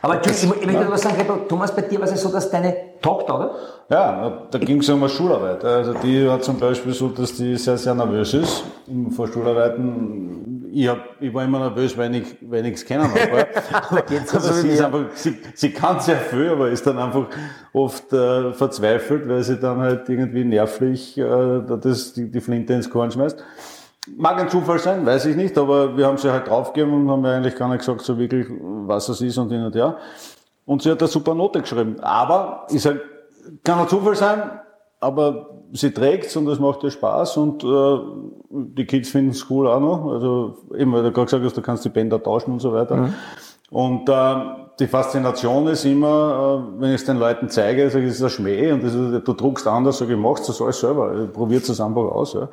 Aber 0.00 0.14
Entschuldigung, 0.14 0.54
ich, 0.56 0.62
ich 0.62 0.72
möchte 0.72 0.90
was 0.90 1.02
sagen, 1.02 1.16
Thomas, 1.48 1.74
bei 1.74 1.82
dir 1.82 1.98
war 1.98 2.04
es 2.04 2.12
ja 2.12 2.16
so, 2.16 2.30
dass 2.30 2.50
deine 2.50 2.74
Tochter, 3.00 3.34
oder? 3.34 3.54
Ja, 3.90 4.46
da 4.50 4.58
ging 4.58 4.80
es 4.80 4.88
um 4.88 5.02
eine 5.02 5.08
Schularbeit. 5.08 5.64
Also 5.64 5.94
die 5.94 6.28
hat 6.28 6.44
zum 6.44 6.58
Beispiel 6.58 6.92
so, 6.92 7.08
dass 7.08 7.34
die 7.34 7.56
sehr, 7.56 7.78
sehr 7.78 7.94
nervös 7.94 8.34
ist 8.34 8.64
vor 9.14 9.28
Schularbeiten. 9.28 10.70
Ich, 10.72 10.86
hab, 10.86 10.98
ich 11.20 11.32
war 11.32 11.44
immer 11.44 11.58
nervös, 11.60 11.96
weil 11.96 12.14
ich, 12.14 12.36
weil 12.42 12.66
ich 12.66 12.74
es 12.74 12.84
kennen 12.84 13.10
habe. 13.10 13.46
Geht's 14.08 14.34
also 14.34 14.52
sie, 14.52 14.68
ist 14.68 14.82
einfach, 14.82 15.04
sie, 15.14 15.38
sie 15.54 15.70
kann 15.70 15.98
sehr 16.00 16.18
viel, 16.18 16.50
aber 16.50 16.68
ist 16.68 16.86
dann 16.86 16.98
einfach 16.98 17.26
oft 17.72 18.12
äh, 18.12 18.52
verzweifelt, 18.52 19.28
weil 19.28 19.42
sie 19.42 19.56
dann 19.58 19.78
halt 19.78 20.08
irgendwie 20.08 20.44
nervlich 20.44 21.16
äh, 21.16 21.60
das, 21.80 22.12
die, 22.12 22.30
die 22.30 22.40
Flinte 22.40 22.74
ins 22.74 22.90
Korn 22.90 23.10
schmeißt. 23.10 23.42
Mag 24.16 24.40
ein 24.40 24.48
Zufall 24.48 24.78
sein, 24.78 25.04
weiß 25.06 25.26
ich 25.26 25.36
nicht, 25.36 25.56
aber 25.58 25.96
wir 25.96 26.06
haben 26.06 26.18
sie 26.18 26.30
halt 26.30 26.48
draufgegeben 26.48 26.94
und 26.94 27.10
haben 27.10 27.24
ja 27.24 27.36
eigentlich 27.36 27.56
gar 27.56 27.68
nicht 27.68 27.80
gesagt, 27.80 28.02
so 28.02 28.18
wirklich, 28.18 28.46
was 28.50 29.08
es 29.08 29.20
ist 29.20 29.38
und 29.38 29.50
hin 29.50 29.64
und 29.64 29.74
her. 29.74 29.96
Und 30.64 30.82
sie 30.82 30.90
hat 30.90 31.00
eine 31.00 31.08
super 31.08 31.34
Note 31.34 31.60
geschrieben. 31.60 31.96
Aber, 32.00 32.66
ich 32.70 32.82
sag, 32.82 32.96
kann 33.64 33.78
ein 33.78 33.88
Zufall 33.88 34.14
sein, 34.16 34.50
aber 35.00 35.50
sie 35.72 35.92
trägt's 35.92 36.36
und 36.36 36.46
es 36.48 36.58
macht 36.58 36.82
ihr 36.82 36.90
Spaß 36.90 37.36
und 37.36 37.64
äh, 37.64 37.98
die 38.50 38.84
Kids 38.86 39.10
finden 39.10 39.30
es 39.30 39.48
cool 39.50 39.68
auch 39.68 39.80
noch. 39.80 40.12
Also 40.12 40.58
eben, 40.76 40.92
weil 40.92 41.02
du 41.02 41.12
gerade 41.12 41.26
gesagt 41.26 41.44
hast, 41.44 41.56
du 41.56 41.62
kannst 41.62 41.84
die 41.84 41.90
Bänder 41.90 42.22
tauschen 42.22 42.52
und 42.52 42.60
so 42.60 42.72
weiter. 42.72 43.10
Und 43.70 44.08
äh, 44.08 44.67
die 44.78 44.86
Faszination 44.86 45.66
ist 45.66 45.84
immer, 45.84 46.64
äh, 46.76 46.80
wenn 46.80 46.90
ich 46.90 47.00
es 47.00 47.04
den 47.04 47.16
Leuten 47.16 47.48
zeige, 47.48 47.90
sage 47.90 48.04
ich, 48.04 48.10
es 48.10 48.16
ist 48.18 48.22
ein 48.22 48.30
Schmäh 48.30 48.70
und 48.72 48.84
das 48.84 48.94
ist, 48.94 49.26
du 49.26 49.32
druckst 49.32 49.66
anders, 49.66 49.98
sage 49.98 50.12
ich, 50.12 50.18
machst 50.18 50.48
das 50.48 50.62
alles 50.62 50.78
selber, 50.78 51.26
probiert 51.32 51.68
es 51.68 51.80
einfach 51.80 52.02
aus. 52.02 52.34
Ja. 52.34 52.48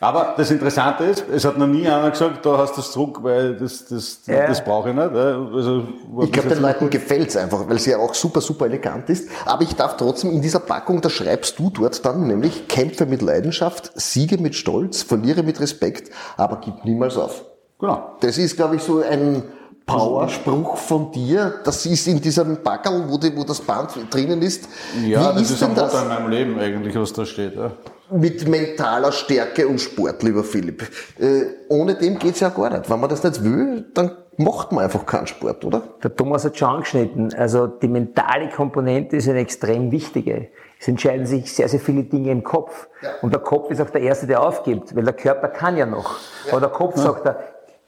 Aber 0.00 0.34
das 0.36 0.50
Interessante 0.50 1.04
ist, 1.04 1.24
es 1.32 1.44
hat 1.44 1.58
noch 1.58 1.68
nie 1.68 1.86
einer 1.86 2.10
gesagt, 2.10 2.44
da 2.44 2.58
hast 2.58 2.72
du 2.76 2.80
das 2.80 2.92
Druck, 2.92 3.22
weil 3.22 3.54
das, 3.56 3.86
das, 3.86 4.20
Ja. 4.26 4.48
das 4.48 4.64
brauche 4.64 4.90
ich 4.90 4.96
nicht. 4.96 5.14
Ja. 5.14 5.46
Also, 5.54 5.84
Ich 6.22 6.32
glaube, 6.32 6.48
den 6.48 6.60
Leuten 6.62 6.90
gefällt's 6.90 7.36
einfach, 7.36 7.68
weil 7.68 7.78
sie 7.78 7.90
ja 7.92 7.98
auch 7.98 8.14
super, 8.14 8.40
super 8.40 8.66
elegant 8.66 9.08
ist. 9.08 9.28
Aber 9.46 9.62
ich 9.62 9.74
darf 9.76 9.96
trotzdem 9.96 10.32
in 10.32 10.42
dieser 10.42 10.60
Packung, 10.60 11.00
da 11.00 11.08
schreibst 11.08 11.58
du 11.58 11.70
dort 11.70 12.04
dann 12.04 12.26
nämlich, 12.26 12.66
kämpfe 12.66 13.06
mit 13.06 13.22
Leidenschaft, 13.22 13.92
siege 13.94 14.38
mit 14.38 14.56
Stolz, 14.56 15.02
verliere 15.02 15.44
mit 15.44 15.60
Respekt, 15.60 16.10
aber 16.36 16.60
gib 16.64 16.84
niemals 16.84 17.16
auf. 17.16 17.44
Genau. 17.78 18.16
Das 18.20 18.36
ist, 18.38 18.56
glaube 18.56 18.76
ich, 18.76 18.82
so 18.82 19.00
ein 19.02 19.44
Powerspruch 19.86 20.76
von 20.76 21.10
dir. 21.12 21.60
Das 21.64 21.84
ist 21.86 22.06
in 22.06 22.20
diesem 22.20 22.62
Backel, 22.62 23.04
wo, 23.08 23.18
die, 23.18 23.36
wo 23.36 23.44
das 23.44 23.60
Band 23.60 23.90
drinnen 24.10 24.42
ist. 24.42 24.68
Ja, 25.04 25.34
Wie 25.34 25.40
das 25.40 25.50
ist, 25.50 25.60
denn 25.62 25.70
ein 25.70 25.76
Motto 25.76 25.98
in 25.98 26.08
meinem 26.08 26.30
Leben 26.30 26.58
eigentlich, 26.58 26.94
was 26.94 27.12
da 27.12 27.24
steht. 27.24 27.56
Ja. 27.56 27.72
Mit 28.10 28.48
mentaler 28.48 29.12
Stärke 29.12 29.68
und 29.68 29.80
Sport, 29.80 30.22
lieber 30.22 30.42
Philipp. 30.42 30.82
Äh, 31.18 31.42
ohne 31.68 31.94
dem 31.94 32.18
geht's 32.18 32.40
ja 32.40 32.48
gar 32.48 32.70
nicht. 32.70 32.90
Wenn 32.90 33.00
man 33.00 33.08
das 33.08 33.22
nicht 33.22 33.42
will, 33.44 33.86
dann 33.94 34.16
macht 34.36 34.72
man 34.72 34.84
einfach 34.84 35.06
keinen 35.06 35.26
Sport, 35.26 35.64
oder? 35.64 35.82
Der 36.02 36.14
Thomas 36.14 36.44
hat 36.44 36.58
schon 36.58 36.68
angeschnitten. 36.68 37.32
Also 37.34 37.66
die 37.66 37.88
mentale 37.88 38.48
Komponente 38.48 39.16
ist 39.16 39.28
eine 39.28 39.40
extrem 39.40 39.92
wichtige. 39.92 40.48
Es 40.80 40.88
entscheiden 40.88 41.26
sich 41.26 41.52
sehr, 41.54 41.68
sehr 41.68 41.78
viele 41.78 42.04
Dinge 42.04 42.30
im 42.30 42.42
Kopf. 42.42 42.88
Ja. 43.02 43.10
Und 43.22 43.32
der 43.32 43.40
Kopf 43.40 43.70
ist 43.70 43.80
auch 43.80 43.90
der 43.90 44.00
Erste, 44.00 44.26
der 44.26 44.42
aufgibt, 44.42 44.96
weil 44.96 45.04
der 45.04 45.12
Körper 45.12 45.48
kann 45.48 45.76
ja 45.76 45.84
noch. 45.84 46.16
Aber 46.50 46.60
der 46.60 46.70
Kopf 46.70 46.96
sagt 46.96 47.26
da, 47.26 47.36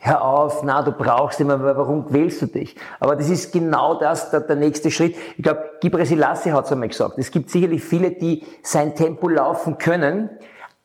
hör 0.05 0.25
auf, 0.25 0.65
na, 0.65 0.83
du 0.83 0.91
brauchst 0.91 1.41
immer, 1.41 1.63
warum 1.63 2.07
quälst 2.07 2.43
du 2.43 2.47
dich? 2.47 2.75
Aber 2.99 3.15
das 3.15 3.31
ist 3.31 3.53
genau 3.53 3.95
das, 3.95 4.31
der, 4.31 4.41
der 4.41 4.57
nächste 4.57 4.91
Schritt. 4.91 5.15
Ich 5.37 5.45
glaube, 5.45 5.63
Gibre 5.81 6.05
Selassie 6.05 6.53
hat 6.53 6.65
es 6.67 6.73
einmal 6.73 6.89
gesagt. 6.89 7.19
Es 7.19 7.31
gibt 7.31 7.51
sicherlich 7.51 7.85
viele, 7.85 8.11
die 8.11 8.45
sein 8.63 8.97
Tempo 8.97 9.29
laufen 9.29 9.79
können, 9.79 10.29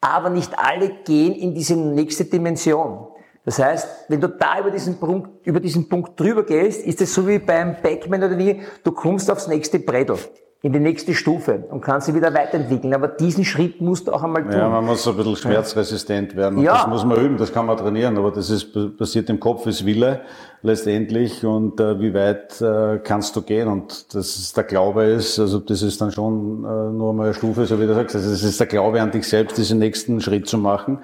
aber 0.01 0.29
nicht 0.29 0.53
alle 0.59 0.89
gehen 1.03 1.33
in 1.33 1.55
diese 1.55 1.75
nächste 1.75 2.25
Dimension. 2.25 3.07
Das 3.43 3.57
heißt, 3.57 4.05
wenn 4.09 4.21
du 4.21 4.29
da 4.29 4.59
über 4.59 4.69
diesen 4.69 4.99
Punkt, 4.99 5.47
über 5.47 5.59
diesen 5.59 5.89
Punkt 5.89 6.19
drüber 6.19 6.43
gehst, 6.43 6.85
ist 6.85 7.01
es 7.01 7.11
so 7.11 7.27
wie 7.27 7.39
beim 7.39 7.77
Backman 7.81 8.23
oder 8.23 8.37
wie, 8.37 8.61
du 8.83 8.91
kommst 8.91 9.31
aufs 9.31 9.47
nächste 9.47 9.79
Brettel, 9.79 10.17
in 10.63 10.73
die 10.73 10.79
nächste 10.79 11.13
Stufe 11.13 11.65
und 11.69 11.81
kannst 11.81 12.07
sie 12.07 12.15
wieder 12.15 12.33
weiterentwickeln. 12.33 12.93
Aber 12.93 13.07
diesen 13.07 13.45
Schritt 13.45 13.79
musst 13.79 14.07
du 14.07 14.11
auch 14.11 14.23
einmal 14.23 14.43
tun. 14.43 14.53
Ja, 14.53 14.67
man 14.67 14.85
muss 14.85 15.07
ein 15.07 15.15
bisschen 15.15 15.35
schmerzresistent 15.35 16.35
werden. 16.35 16.59
Ja. 16.61 16.73
Das 16.73 16.87
muss 16.87 17.05
man 17.05 17.23
üben, 17.23 17.37
das 17.37 17.53
kann 17.53 17.67
man 17.67 17.77
trainieren, 17.77 18.17
aber 18.17 18.31
das 18.31 18.49
ist 18.49 18.75
passiert 18.97 19.29
im 19.29 19.39
Kopf, 19.39 19.67
ist 19.67 19.85
Wille 19.85 20.21
letztendlich 20.63 21.45
und 21.45 21.79
äh, 21.79 21.99
wie 21.99 22.13
weit 22.13 22.59
äh, 22.59 22.99
kannst 23.03 23.35
du 23.35 23.43
gehen 23.43 23.67
und 23.67 24.15
das 24.15 24.35
ist 24.37 24.57
der 24.57 24.63
Glaube 24.63 25.03
ist, 25.03 25.39
also 25.39 25.59
das 25.59 25.83
ist 25.83 26.01
dann 26.01 26.11
schon 26.11 26.63
äh, 26.63 26.91
nur 26.91 27.13
mal 27.13 27.25
eine 27.25 27.33
Stufe, 27.35 27.65
so 27.67 27.79
wie 27.79 27.85
du 27.85 27.93
sagst, 27.93 28.15
also 28.15 28.31
es 28.31 28.43
ist 28.43 28.59
der 28.59 28.67
Glaube 28.67 28.99
an 28.99 29.11
dich 29.11 29.27
selbst, 29.27 29.57
diesen 29.57 29.77
nächsten 29.77 30.19
Schritt 30.21 30.47
zu 30.47 30.57
machen. 30.57 30.99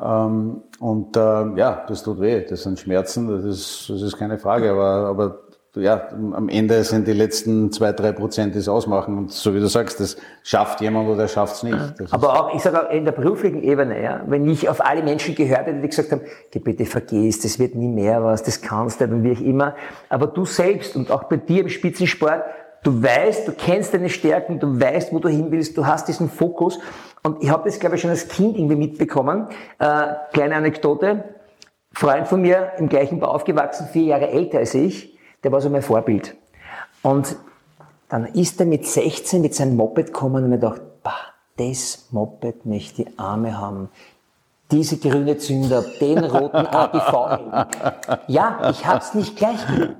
Ähm, 0.00 0.62
und 0.78 1.16
äh, 1.16 1.20
ja, 1.56 1.84
das 1.86 2.02
tut 2.02 2.20
weh, 2.20 2.44
das 2.48 2.62
sind 2.62 2.78
Schmerzen, 2.78 3.28
das 3.28 3.44
ist, 3.44 3.90
das 3.90 4.00
ist 4.00 4.16
keine 4.16 4.38
Frage, 4.38 4.70
aber, 4.70 5.08
aber 5.08 5.38
ja, 5.78 6.08
am 6.10 6.48
Ende 6.48 6.82
sind 6.84 7.06
die 7.06 7.12
letzten 7.12 7.72
zwei, 7.72 7.92
drei 7.92 8.12
Prozent, 8.12 8.54
die 8.54 8.58
es 8.58 8.68
ausmachen. 8.68 9.16
Und 9.16 9.32
so 9.32 9.54
wie 9.54 9.60
du 9.60 9.66
sagst, 9.66 10.00
das 10.00 10.16
schafft 10.42 10.80
jemand 10.80 11.08
oder 11.08 11.28
schafft 11.28 11.56
es 11.56 11.62
nicht. 11.62 11.78
Das 11.98 12.12
Aber 12.12 12.40
auch, 12.40 12.54
ich 12.54 12.62
sage 12.62 12.86
auch 12.86 12.90
in 12.90 13.04
der 13.04 13.12
beruflichen 13.12 13.62
Ebene, 13.62 14.02
ja, 14.02 14.22
wenn 14.26 14.48
ich 14.48 14.68
auf 14.68 14.84
alle 14.84 15.02
Menschen 15.02 15.34
gehört 15.34 15.66
hätte, 15.66 15.80
die 15.80 15.88
gesagt 15.88 16.12
haben, 16.12 16.22
geh 16.50 16.58
bitte 16.58 16.84
vergiss, 16.84 17.40
das 17.40 17.58
wird 17.58 17.74
nie 17.74 17.88
mehr 17.88 18.22
was, 18.22 18.42
das 18.42 18.60
kannst 18.60 19.00
du 19.00 19.04
und 19.04 19.24
wie 19.24 19.32
auch 19.32 19.40
immer. 19.40 19.74
Aber 20.08 20.26
du 20.26 20.44
selbst 20.44 20.96
und 20.96 21.10
auch 21.10 21.24
bei 21.24 21.36
dir 21.36 21.62
im 21.62 21.68
Spitzensport, 21.68 22.42
du 22.82 23.02
weißt, 23.02 23.48
du 23.48 23.52
kennst 23.52 23.94
deine 23.94 24.08
Stärken, 24.08 24.60
du 24.60 24.80
weißt, 24.80 25.12
wo 25.12 25.18
du 25.18 25.28
hin 25.28 25.46
willst, 25.50 25.76
du 25.76 25.86
hast 25.86 26.08
diesen 26.08 26.28
Fokus. 26.28 26.78
Und 27.22 27.42
ich 27.42 27.50
habe 27.50 27.64
das, 27.68 27.78
glaube 27.78 27.96
ich, 27.96 28.02
schon 28.02 28.10
als 28.10 28.28
Kind 28.28 28.56
irgendwie 28.56 28.76
mitbekommen. 28.76 29.48
Äh, 29.78 30.14
kleine 30.32 30.56
Anekdote. 30.56 31.24
Freund 31.92 32.28
von 32.28 32.40
mir, 32.40 32.72
im 32.78 32.88
gleichen 32.88 33.18
Bau 33.18 33.28
aufgewachsen, 33.28 33.88
vier 33.92 34.04
Jahre 34.04 34.30
älter 34.30 34.58
als 34.58 34.74
ich, 34.74 35.17
der 35.42 35.52
war 35.52 35.60
so 35.60 35.70
mein 35.70 35.82
Vorbild. 35.82 36.36
Und 37.02 37.36
dann 38.08 38.26
ist 38.26 38.58
er 38.60 38.66
mit 38.66 38.86
16 38.86 39.40
mit 39.42 39.54
seinem 39.54 39.76
Moped 39.76 40.06
gekommen 40.06 40.44
und 40.44 40.50
mir 40.50 40.58
gedacht, 40.58 40.80
bah, 41.02 41.14
das 41.56 42.08
Moped 42.10 42.66
möchte 42.66 43.02
ich 43.02 43.18
Arme 43.18 43.58
haben. 43.58 43.90
Diese 44.70 44.98
grüne 44.98 45.38
Zünder, 45.38 45.82
den 46.00 46.24
roten 46.24 46.56
AGV. 46.66 47.66
Ja, 48.26 48.70
ich 48.70 48.86
hab's 48.86 49.14
nicht 49.14 49.36
gleich 49.36 49.66
gemacht. 49.66 49.96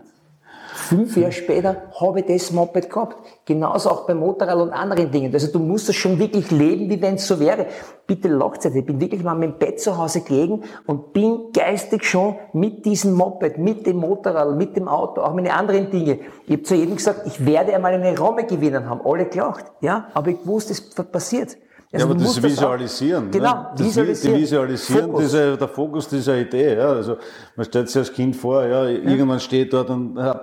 Fünf 0.78 1.16
Jahre 1.16 1.32
später 1.32 1.82
habe 2.00 2.20
ich 2.20 2.26
das 2.26 2.52
Moped 2.52 2.88
gehabt. 2.88 3.16
Genauso 3.44 3.90
auch 3.90 4.06
beim 4.06 4.20
Motorrad 4.20 4.56
und 4.56 4.73
anderen 4.73 5.11
Dingen. 5.11 5.35
Also 5.35 5.52
du 5.52 5.58
musst 5.58 5.88
das 5.88 5.97
schon 5.97 6.18
wirklich 6.18 6.50
leben, 6.50 6.88
wie 6.88 7.02
wenn 7.02 7.16
es 7.16 7.26
so 7.26 7.38
wäre. 7.40 7.66
Bitte 8.06 8.28
lacht 8.28 8.64
nicht. 8.64 8.76
Ich 8.76 8.87
bin 8.87 9.00
wirklich 9.00 9.23
mal 9.23 9.35
mit 9.35 9.50
dem 9.50 9.58
Bett 9.58 9.80
zu 9.80 9.99
Hause 9.99 10.23
gelegen 10.23 10.62
und 10.87 11.12
bin 11.12 11.52
geistig 11.52 12.04
schon 12.04 12.37
mit 12.52 12.87
diesem 12.87 13.12
Moped, 13.12 13.58
mit 13.58 13.87
dem 13.87 13.99
Motorrad, 13.99 14.56
mit 14.56 14.76
dem 14.76 14.88
Auto, 14.88 15.20
auch 15.20 15.35
meine 15.35 15.52
anderen 15.52 15.90
Dinge. 15.90 16.20
Ich 16.47 16.52
habe 16.52 16.62
zu 16.62 16.75
jedem 16.75 16.97
gesagt, 16.97 17.26
ich 17.26 17.44
werde 17.44 17.75
einmal 17.75 17.92
eine 17.92 18.18
Romme 18.18 18.44
gewinnen 18.44 18.88
haben. 18.88 19.00
Alle 19.04 19.26
gelacht. 19.26 19.66
Ja, 19.80 20.08
aber 20.14 20.30
ich 20.30 20.47
wusste, 20.47 20.73
es 20.73 20.80
passiert. 20.80 21.58
Ja, 21.90 22.00
Also 22.00 22.07
aber 22.07 22.14
du 22.16 22.21
das 22.25 22.28
musst 22.28 22.38
auch- 22.38 22.50
Visualisieren. 22.50 23.30
Genau, 23.30 23.54
ne? 23.54 23.66
das 23.76 23.87
visualisieren. 23.87 24.37
Die 24.37 24.42
Visualisieren, 24.42 25.04
Fokus. 25.04 25.21
Diese, 25.23 25.57
der 25.57 25.68
Fokus 25.68 26.09
dieser 26.09 26.37
Idee. 26.37 26.76
Ja. 26.76 26.88
Also 26.92 27.16
man 27.57 27.64
stellt 27.64 27.88
sich 27.88 27.97
als 27.97 28.12
Kind 28.12 28.37
vor, 28.37 28.62
ja, 28.66 28.85
irgendwann 28.85 29.40
steht 29.40 29.73
dort 29.73 29.88
und 29.88 30.18
äh, 30.18 30.35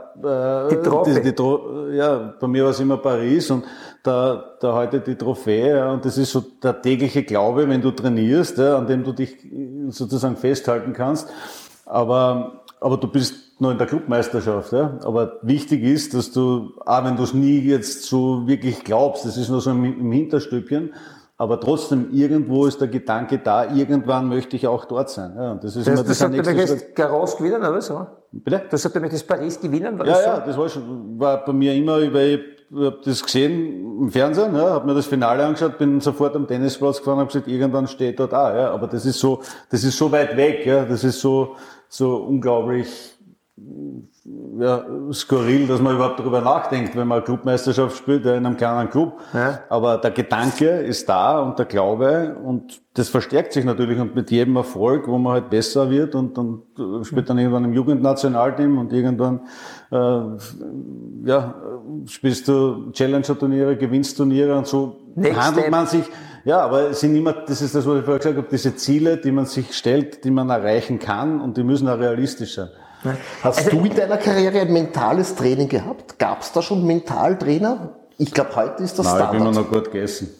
Die 0.72 0.76
Trophy. 0.82 1.22
Die, 1.22 1.36
die 1.36 1.98
ja, 1.98 2.34
bei 2.40 2.48
mir 2.48 2.64
war 2.64 2.72
es 2.72 2.80
immer 2.80 2.98
Paris 2.98 3.52
und 3.52 3.64
da, 4.02 4.44
da 4.60 4.74
heute 4.74 5.00
die 5.02 5.16
Trophäe 5.16 5.78
ja, 5.78 5.92
und 5.92 6.04
das 6.04 6.18
ist 6.18 6.32
so 6.32 6.42
der 6.64 6.82
tägliche 6.82 7.22
Glaube, 7.22 7.70
wenn 7.70 7.82
du 7.82 7.92
trainierst, 7.92 8.58
ja, 8.58 8.78
an 8.80 8.88
dem 8.88 9.04
du 9.04 9.12
dich 9.12 9.38
sozusagen 9.90 10.38
festhalten 10.38 10.94
kannst. 10.94 11.30
Aber, 11.86 12.64
aber 12.82 12.98
du 12.98 13.08
bist 13.08 13.36
noch 13.60 13.70
in 13.72 13.78
der 13.78 13.88
Clubmeisterschaft. 13.88 14.74
Ja? 14.74 14.98
Aber 15.04 15.34
wichtig 15.44 15.84
ist, 15.84 16.14
dass 16.16 16.32
du, 16.32 16.72
auch 16.86 17.04
wenn 17.06 17.16
du 17.16 17.24
es 17.24 17.34
nie 17.36 17.60
jetzt 17.60 18.04
so 18.04 18.48
wirklich 18.48 18.84
glaubst, 18.84 19.26
das 19.26 19.38
ist 19.38 19.50
nur 19.50 19.62
so 19.62 19.70
im, 19.72 19.86
im 19.86 20.12
Hinterstübchen, 20.12 20.94
aber 21.38 21.60
trotzdem 21.60 22.10
irgendwo 22.14 22.66
ist 22.66 22.80
der 22.80 22.88
Gedanke 22.88 23.40
da, 23.40 23.70
irgendwann 23.74 24.28
möchte 24.30 24.56
ich 24.56 24.68
auch 24.68 24.86
dort 24.86 25.10
sein. 25.10 25.34
Ja, 25.38 25.52
und 25.52 25.64
das 25.64 25.76
ist 25.76 25.86
Das, 25.88 25.94
immer 25.94 26.08
das 26.08 26.18
das 26.20 26.30
nächste 26.30 26.68
Schritt. 26.68 26.96
Garros 26.96 27.36
gewinnen, 27.38 27.62
oder 27.62 27.82
so? 27.82 28.06
Bitte? 28.32 28.64
Das 28.70 28.82
sagt, 28.82 28.96
du 28.96 29.00
möchtest 29.02 29.28
Paris 29.28 29.60
gewinnen, 29.60 29.98
war 30.00 30.06
Ja, 30.06 30.14
das 30.14 30.24
so? 30.24 30.30
ja, 30.30 30.40
das 30.40 30.58
war 30.58 30.70
schon, 30.70 31.20
war 31.20 31.44
bei 31.46 31.54
mir 31.54 31.74
immer, 31.74 31.98
weil 32.14 32.40
ich 32.70 32.76
habe 32.78 33.00
das 33.04 33.24
gesehen 33.24 34.02
im 34.02 34.10
Fernsehen, 34.10 34.56
ja, 34.56 34.72
habe 34.72 34.86
mir 34.88 34.96
das 34.96 35.06
Finale 35.06 35.46
angeschaut, 35.46 35.78
bin 35.78 36.00
sofort 36.02 36.36
am 36.36 36.48
Tennisplatz 36.48 36.98
gefahren, 37.00 37.18
habe 37.20 37.28
gesagt, 37.28 37.48
irgendwann 37.48 37.88
steht 37.88 38.20
dort 38.20 38.34
auch, 38.34 38.54
ja, 38.54 38.72
aber 38.72 38.88
das 38.88 39.06
ist 39.06 39.20
so, 39.20 39.42
das 39.70 39.84
ist 39.84 39.98
so 39.98 40.12
weit 40.12 40.36
weg, 40.36 40.66
ja, 40.66 40.84
das 40.86 41.04
ist 41.04 41.22
so, 41.22 41.56
so 41.88 42.16
unglaublich, 42.18 43.15
ja, 44.60 44.86
skurril, 45.14 45.66
dass 45.66 45.80
man 45.80 45.96
überhaupt 45.96 46.20
darüber 46.20 46.42
nachdenkt, 46.42 46.96
wenn 46.96 47.08
man 47.08 47.20
eine 47.20 47.26
Clubmeisterschaft 47.26 47.96
spielt, 47.96 48.26
ja, 48.26 48.36
in 48.36 48.46
einem 48.46 48.58
kleinen 48.58 48.90
Club. 48.90 49.20
Ja. 49.34 49.60
Aber 49.70 49.98
der 49.98 50.12
Gedanke 50.12 50.68
ist 50.68 51.08
da 51.08 51.40
und 51.40 51.58
der 51.58 51.66
Glaube 51.66 52.36
und 52.44 52.82
das 52.96 53.08
verstärkt 53.08 53.54
sich 53.54 53.64
natürlich 53.64 53.98
und 54.00 54.14
mit 54.14 54.30
jedem 54.30 54.58
Erfolg, 54.58 55.08
wo 55.08 55.18
man 55.18 55.34
halt 55.34 55.50
besser 55.50 55.90
wird 55.90 56.16
und 56.16 56.38
dann 56.38 56.64
äh, 56.78 57.06
spielt 57.06 57.30
dann 57.30 57.38
irgendwann 57.38 57.64
im 57.64 57.74
Jugendnationalteam 57.74 58.78
und 58.78 58.92
irgendwann 58.92 59.42
äh, 59.92 60.20
ja, 61.26 61.56
spielst 62.08 62.50
du 62.50 62.92
Challenger-Turniere, 62.92 63.78
gewinnst 63.78 64.18
Turniere 64.18 64.58
und 64.58 64.68
so 64.68 64.98
Next 65.16 65.42
handelt 65.42 65.72
man 65.72 65.88
sich, 65.88 66.04
ja, 66.44 66.60
aber 66.60 66.90
es 66.90 67.00
sind 67.00 67.16
immer, 67.16 67.32
das 67.32 67.62
ist 67.62 67.74
das, 67.74 67.88
was 67.88 68.00
ich 68.00 68.04
vorher 68.04 68.20
gesagt 68.20 68.38
habe, 68.38 68.48
diese 68.52 68.76
Ziele, 68.76 69.16
die 69.16 69.32
man 69.32 69.46
sich 69.46 69.74
stellt, 69.74 70.26
die 70.26 70.32
man 70.32 70.50
erreichen 70.50 71.00
kann 71.00 71.40
und 71.40 71.56
die 71.56 71.64
müssen 71.64 71.88
auch 71.88 72.00
realistisch 72.00 72.56
sein. 72.56 72.70
Hast 73.44 73.58
Also- 73.60 73.70
du 73.72 73.86
in 73.86 73.96
deiner 73.96 74.18
Karriere 74.18 74.60
ein 74.62 74.72
mentales 74.74 75.36
Training 75.36 75.70
gehabt? 75.70 76.18
Gab 76.20 76.42
es 76.42 76.52
da 76.52 76.62
schon 76.62 76.86
Mentaltrainer? 76.86 77.90
Ich 78.18 78.32
glaube, 78.34 78.56
heute 78.56 78.82
ist 78.84 78.98
das 78.98 79.06
Nein, 79.06 79.24
ich 79.26 79.30
bin 79.32 79.42
immer 79.42 79.52
Standard. 79.54 79.72
noch 79.74 79.78
gut 79.84 79.92
gegessen. 79.92 80.30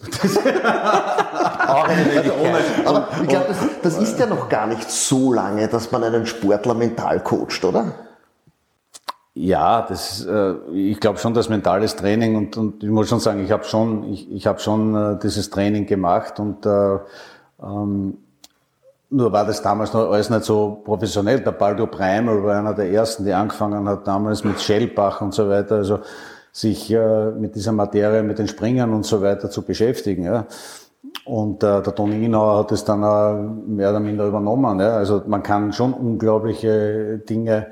Möglichkeit. 1.86 2.86
Aber 2.86 3.08
ich 3.22 3.28
glaube, 3.28 3.46
das, 3.48 3.58
das 3.82 3.98
ist 3.98 4.18
ja 4.18 4.26
noch 4.26 4.48
gar 4.48 4.66
nicht 4.66 4.90
so 4.90 5.32
lange, 5.32 5.68
dass 5.68 5.92
man 5.92 6.02
einen 6.04 6.26
Sportler 6.26 6.74
mental 6.74 7.20
coacht, 7.20 7.64
oder? 7.64 7.92
Ja, 9.34 9.82
das, 9.82 10.24
äh, 10.24 10.54
ich 10.72 10.98
glaube 10.98 11.18
schon, 11.18 11.34
dass 11.34 11.50
mentales 11.50 11.96
Training 11.96 12.36
und, 12.36 12.56
und 12.56 12.82
ich 12.82 12.88
muss 12.88 13.08
schon 13.10 13.20
sagen, 13.20 13.44
ich 13.44 13.50
habe 13.52 13.64
schon, 13.64 14.04
ich, 14.10 14.32
ich 14.32 14.46
habe 14.46 14.58
schon 14.60 14.94
äh, 14.94 15.18
dieses 15.22 15.50
Training 15.50 15.84
gemacht 15.84 16.40
und 16.40 16.64
äh, 16.64 16.98
ähm, 17.62 18.16
nur 19.10 19.32
war 19.32 19.46
das 19.46 19.62
damals 19.62 19.92
noch 19.92 20.10
alles 20.10 20.30
nicht 20.30 20.44
so 20.44 20.82
professionell. 20.84 21.40
Der 21.40 21.52
Baldo 21.52 21.86
Breimer 21.86 22.42
war 22.42 22.58
einer 22.58 22.74
der 22.74 22.90
ersten, 22.90 23.24
die 23.24 23.32
angefangen 23.32 23.88
hat 23.88 24.06
damals 24.06 24.42
mit 24.44 24.60
Schellbach 24.60 25.20
und 25.20 25.32
so 25.32 25.48
weiter, 25.48 25.76
also 25.76 26.00
sich 26.52 26.90
äh, 26.90 27.30
mit 27.30 27.54
dieser 27.54 27.72
Materie, 27.72 28.22
mit 28.22 28.38
den 28.38 28.48
Springern 28.48 28.92
und 28.92 29.04
so 29.04 29.22
weiter 29.22 29.50
zu 29.50 29.62
beschäftigen. 29.62 30.24
Ja. 30.24 30.46
Und 31.24 31.62
äh, 31.62 31.82
der 31.82 31.94
Toni 31.94 32.24
Inauer 32.24 32.58
hat 32.58 32.72
es 32.72 32.84
dann 32.84 33.04
auch 33.04 33.34
mehr 33.66 33.90
oder 33.90 34.00
minder 34.00 34.26
übernommen. 34.26 34.80
Ja. 34.80 34.96
Also 34.96 35.22
man 35.26 35.42
kann 35.42 35.72
schon 35.72 35.92
unglaubliche 35.92 37.18
Dinge 37.18 37.68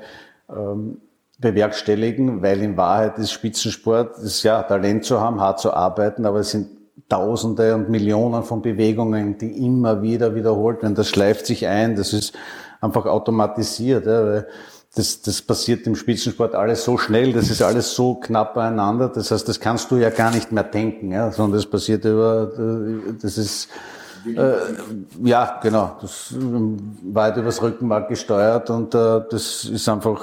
ähm, 0.49 1.01
bewerkstelligen, 1.39 2.41
weil 2.41 2.61
in 2.61 2.77
Wahrheit 2.77 3.17
ist 3.17 3.31
Spitzensport, 3.31 4.17
ist 4.19 4.43
ja 4.43 4.63
Talent 4.63 5.03
zu 5.03 5.19
haben, 5.19 5.41
hart 5.41 5.59
zu 5.59 5.73
arbeiten, 5.73 6.25
aber 6.25 6.39
es 6.39 6.51
sind 6.51 6.69
Tausende 7.09 7.75
und 7.75 7.89
Millionen 7.89 8.43
von 8.43 8.61
Bewegungen, 8.61 9.37
die 9.37 9.65
immer 9.65 10.01
wieder 10.01 10.33
wiederholt 10.33 10.81
werden. 10.81 10.95
Das 10.95 11.09
schleift 11.09 11.45
sich 11.45 11.67
ein, 11.67 11.95
das 11.95 12.13
ist 12.13 12.33
einfach 12.81 13.05
automatisiert. 13.05 14.05
Ja, 14.05 14.25
weil 14.25 14.47
das, 14.95 15.21
das 15.21 15.41
passiert 15.41 15.85
im 15.87 15.95
Spitzensport 15.95 16.55
alles 16.55 16.85
so 16.85 16.97
schnell, 16.97 17.33
das 17.33 17.49
ist 17.49 17.61
alles 17.61 17.93
so 17.93 18.15
knapp 18.15 18.53
beieinander. 18.53 19.09
Das 19.09 19.29
heißt, 19.29 19.47
das 19.47 19.59
kannst 19.59 19.91
du 19.91 19.97
ja 19.97 20.09
gar 20.09 20.31
nicht 20.31 20.51
mehr 20.51 20.63
denken, 20.63 21.11
ja, 21.11 21.31
sondern 21.31 21.59
das 21.59 21.69
passiert 21.69 22.05
über, 22.05 22.51
das 23.21 23.37
ist, 23.37 23.67
äh, 24.25 24.53
ja, 25.23 25.59
genau, 25.61 25.97
das 26.01 26.33
weit 27.03 27.37
übers 27.37 27.61
Rückenmark 27.61 28.07
gesteuert 28.07 28.69
und 28.69 28.95
äh, 28.95 29.21
das 29.29 29.65
ist 29.65 29.87
einfach 29.89 30.21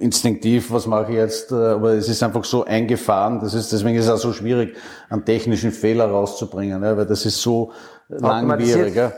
instinktiv, 0.00 0.70
was 0.70 0.86
mache 0.86 1.12
ich 1.12 1.16
jetzt, 1.16 1.52
äh, 1.52 1.54
aber 1.54 1.92
es 1.92 2.08
ist 2.08 2.22
einfach 2.22 2.44
so 2.44 2.64
eingefahren, 2.64 3.40
das 3.40 3.54
ist, 3.54 3.72
deswegen 3.72 3.96
ist 3.96 4.06
es 4.06 4.10
auch 4.10 4.18
so 4.18 4.32
schwierig, 4.32 4.76
einen 5.08 5.24
technischen 5.24 5.72
Fehler 5.72 6.06
rauszubringen, 6.06 6.82
ja, 6.82 6.96
weil 6.96 7.06
das 7.06 7.26
ist 7.26 7.40
so 7.40 7.72
langwierig. 8.08 8.94
Ja. 8.94 9.12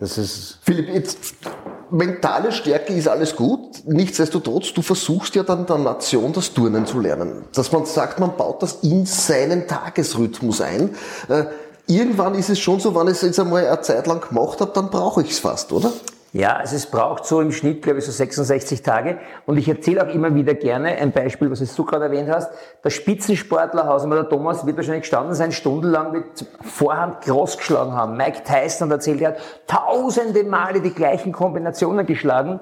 Das 0.00 0.18
ist 0.18 0.58
Philipp, 0.62 0.88
jetzt, 0.88 1.18
mentale 1.90 2.50
Stärke 2.50 2.92
ist 2.92 3.06
alles 3.06 3.36
gut. 3.36 3.82
Nichtsdestotrotz, 3.86 4.74
du 4.74 4.82
versuchst 4.82 5.36
ja 5.36 5.44
dann 5.44 5.64
der 5.64 5.78
Nation 5.78 6.32
das 6.32 6.52
Turnen 6.52 6.86
zu 6.86 6.98
lernen. 6.98 7.44
Dass 7.54 7.70
man 7.70 7.86
sagt, 7.86 8.18
man 8.18 8.36
baut 8.36 8.62
das 8.62 8.78
in 8.82 9.06
seinen 9.06 9.68
Tagesrhythmus 9.68 10.60
ein. 10.60 10.96
Äh, 11.28 11.44
irgendwann 11.86 12.34
ist 12.34 12.50
es 12.50 12.58
schon 12.58 12.80
so, 12.80 12.96
wenn 12.96 13.06
ich 13.06 13.14
es 13.14 13.22
jetzt 13.22 13.38
einmal 13.38 13.64
eine 13.64 13.80
Zeit 13.80 14.08
lang 14.08 14.20
gemacht 14.28 14.60
habe, 14.60 14.72
dann 14.74 14.90
brauche 14.90 15.22
ich 15.22 15.30
es 15.30 15.38
fast, 15.38 15.72
oder? 15.72 15.92
Ja, 16.36 16.56
also 16.56 16.76
es 16.76 16.84
braucht 16.84 17.24
so 17.24 17.40
im 17.40 17.50
Schnitt, 17.50 17.80
glaube 17.80 17.98
ich, 17.98 18.04
so 18.04 18.12
66 18.12 18.82
Tage. 18.82 19.16
Und 19.46 19.56
ich 19.56 19.66
erzähle 19.70 20.06
auch 20.06 20.14
immer 20.14 20.34
wieder 20.34 20.52
gerne 20.52 20.88
ein 20.88 21.10
Beispiel, 21.10 21.50
was 21.50 21.74
du 21.74 21.84
gerade 21.86 22.04
erwähnt 22.04 22.28
hast. 22.30 22.50
Der 22.84 22.90
Spitzensportler, 22.90 23.86
Hausmann 23.86 24.18
der 24.18 24.28
Thomas, 24.28 24.66
wird 24.66 24.76
wahrscheinlich 24.76 25.04
gestanden 25.04 25.34
sein, 25.34 25.50
stundenlang 25.50 26.12
mit 26.12 26.24
Vorhand 26.60 27.22
Cross 27.22 27.56
geschlagen 27.56 27.94
haben. 27.94 28.18
Mike 28.18 28.42
Tyson 28.44 28.90
erzählt, 28.90 29.22
er 29.22 29.28
hat 29.28 29.38
tausende 29.66 30.44
Male 30.44 30.82
die 30.82 30.92
gleichen 30.92 31.32
Kombinationen 31.32 32.04
geschlagen. 32.04 32.60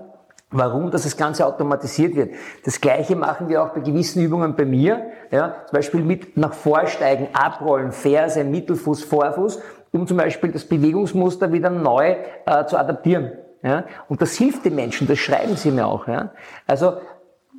Warum? 0.53 0.93
Dass 0.93 1.03
das 1.03 1.17
Ganze 1.17 1.45
automatisiert 1.45 2.15
wird. 2.15 2.35
Das 2.65 2.81
Gleiche 2.81 3.17
machen 3.17 3.49
wir 3.49 3.61
auch 3.61 3.71
bei 3.71 3.81
gewissen 3.81 4.23
Übungen 4.23 4.55
bei 4.55 4.67
mir. 4.67 5.11
Ja, 5.33 5.57
zum 5.67 5.75
Beispiel 5.75 6.01
mit 6.01 6.37
nach 6.37 6.53
Vorsteigen, 6.53 7.27
Abrollen, 7.33 7.91
Ferse, 7.91 8.45
Mittelfuß, 8.45 9.03
Vorfuß, 9.03 9.61
um 9.91 10.07
zum 10.07 10.17
Beispiel 10.17 10.53
das 10.53 10.65
Bewegungsmuster 10.65 11.53
wieder 11.53 11.71
neu 11.71 12.15
äh, 12.47 12.67
zu 12.67 12.79
adaptieren. 12.79 13.33
Ja? 13.65 13.85
Und 14.09 14.23
das 14.23 14.35
hilft 14.35 14.65
den 14.65 14.77
Menschen, 14.77 15.09
das 15.09 15.19
schreiben 15.19 15.57
sie 15.57 15.71
mir 15.71 15.87
auch. 15.87 16.07
Ja? 16.07 16.33
Also 16.67 16.99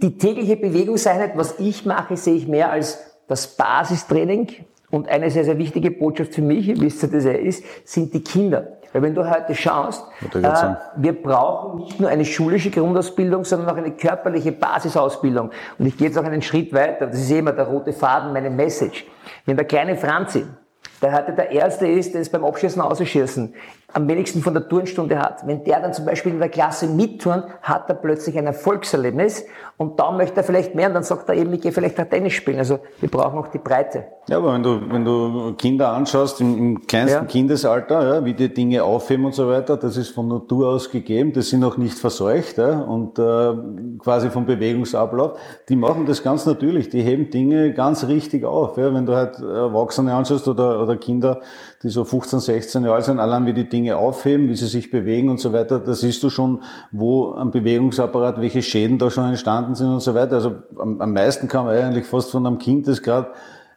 die 0.01 0.17
tägliche 0.17 0.55
Bewegungseinheit, 0.55 1.35
was 1.35 1.59
ich 1.59 1.85
mache, 1.85 2.15
sehe 2.15 2.35
ich 2.35 2.47
mehr 2.47 2.71
als 2.71 2.99
das 3.27 3.47
Basistraining. 3.57 4.65
Und 4.91 5.09
eine 5.09 5.29
sehr, 5.31 5.43
sehr 5.43 5.57
wichtige 5.57 5.91
Botschaft 5.91 6.35
für 6.35 6.43
mich, 6.43 6.69
ihr 6.69 6.79
wisst 6.79 7.01
ja, 7.01 7.09
das 7.09 7.25
er 7.25 7.39
ist, 7.39 7.63
sind 7.83 8.13
die 8.13 8.23
Kinder. 8.23 8.77
Weil 8.93 9.01
wenn 9.01 9.15
du 9.15 9.29
heute 9.29 9.53
schaust, 9.55 10.05
äh, 10.33 10.75
wir 10.95 11.21
brauchen 11.21 11.79
nicht 11.79 11.99
nur 11.99 12.09
eine 12.09 12.23
schulische 12.23 12.69
Grundausbildung, 12.69 13.43
sondern 13.43 13.69
auch 13.69 13.77
eine 13.77 13.91
körperliche 13.91 14.53
Basisausbildung. 14.53 15.49
Und 15.77 15.85
ich 15.85 15.97
gehe 15.97 16.07
jetzt 16.07 16.17
auch 16.17 16.23
einen 16.23 16.41
Schritt 16.41 16.71
weiter. 16.71 17.07
Das 17.07 17.19
ist 17.19 17.31
immer 17.31 17.51
der 17.51 17.65
rote 17.65 17.91
Faden, 17.91 18.31
meine 18.31 18.49
Message. 18.49 19.05
Wenn 19.45 19.57
der 19.57 19.65
kleine 19.65 19.97
Franzi, 19.97 20.45
der 21.01 21.11
heute 21.11 21.33
der 21.33 21.51
Erste 21.51 21.87
ist, 21.87 22.13
der 22.13 22.21
es 22.21 22.29
beim 22.29 22.45
Abschießen 22.45 22.81
ausschießen 22.81 23.53
am 23.95 24.09
wenigsten 24.09 24.41
von 24.41 24.53
der 24.53 24.67
Turnstunde 24.67 25.17
hat. 25.17 25.47
Wenn 25.47 25.63
der 25.63 25.79
dann 25.79 25.93
zum 25.93 26.03
Beispiel 26.03 26.33
in 26.33 26.39
der 26.39 26.49
Klasse 26.49 26.87
mitturnt, 26.87 27.45
hat 27.61 27.87
er 27.87 27.95
plötzlich 27.95 28.37
ein 28.37 28.45
Erfolgserlebnis 28.45 29.45
und 29.77 29.97
da 29.99 30.11
möchte 30.11 30.37
er 30.37 30.43
vielleicht 30.43 30.75
mehr 30.75 30.89
und 30.89 30.95
dann 30.95 31.03
sagt 31.03 31.29
er 31.29 31.35
eben, 31.35 31.53
ich 31.53 31.61
gehe 31.61 31.71
vielleicht 31.71 31.97
auch 31.99 32.05
Tennis 32.05 32.33
spielen. 32.33 32.59
Also 32.59 32.79
wir 32.99 33.09
brauchen 33.09 33.39
auch 33.39 33.47
die 33.47 33.57
Breite. 33.57 34.03
Ja, 34.27 34.37
aber 34.37 34.53
wenn 34.53 34.63
du, 34.63 34.81
wenn 34.89 35.05
du 35.05 35.53
Kinder 35.53 35.93
anschaust, 35.93 36.41
im, 36.41 36.57
im 36.57 36.87
kleinsten 36.87 37.23
ja. 37.23 37.25
Kindesalter, 37.25 38.15
ja, 38.15 38.25
wie 38.25 38.33
die 38.33 38.53
Dinge 38.53 38.83
aufheben 38.83 39.25
und 39.25 39.35
so 39.35 39.47
weiter, 39.47 39.77
das 39.77 39.95
ist 39.95 40.09
von 40.09 40.27
Natur 40.27 40.69
aus 40.69 40.89
gegeben, 40.89 41.31
das 41.31 41.49
sind 41.49 41.61
noch 41.61 41.77
nicht 41.77 41.97
verseucht 41.97 42.57
ja, 42.57 42.79
und 42.81 43.17
äh, 43.17 43.53
quasi 43.99 44.29
vom 44.29 44.45
Bewegungsablauf, 44.45 45.37
die 45.69 45.75
machen 45.75 46.05
das 46.05 46.21
ganz 46.21 46.45
natürlich, 46.45 46.89
die 46.89 47.01
heben 47.01 47.29
Dinge 47.29 47.71
ganz 47.73 48.07
richtig 48.07 48.43
auf. 48.43 48.77
Ja. 48.77 48.93
Wenn 48.93 49.05
du 49.05 49.15
halt 49.15 49.39
Erwachsene 49.39 50.13
anschaust 50.13 50.47
oder, 50.47 50.81
oder 50.81 50.97
Kinder, 50.97 51.41
die 51.85 51.91
so 51.91 52.03
15, 52.03 52.39
16 52.39 52.83
Jahre 52.83 52.95
alt 52.95 53.05
sind, 53.05 53.19
allein 53.19 53.45
wie 53.45 53.53
die 53.53 53.69
Dinge 53.69 53.97
aufheben, 53.97 54.49
wie 54.49 54.55
sie 54.55 54.65
sich 54.65 54.89
bewegen 54.89 55.29
und 55.29 55.39
so 55.39 55.53
weiter, 55.53 55.79
da 55.79 55.93
siehst 55.93 56.23
du 56.23 56.31
schon, 56.31 56.63
wo 56.91 57.35
am 57.35 57.51
Bewegungsapparat, 57.51 58.41
welche 58.41 58.63
Schäden 58.63 58.97
da 58.97 59.11
schon 59.11 59.25
entstanden 59.25 59.75
sind 59.75 59.89
und 59.89 59.99
so 59.99 60.15
weiter. 60.15 60.33
Also 60.33 60.55
am, 60.79 60.99
am 60.99 61.13
meisten 61.13 61.47
kann 61.47 61.65
man 61.65 61.77
eigentlich 61.77 62.07
fast 62.07 62.31
von 62.31 62.47
einem 62.47 62.57
Kind, 62.57 62.87
das 62.87 63.03
gerade 63.03 63.27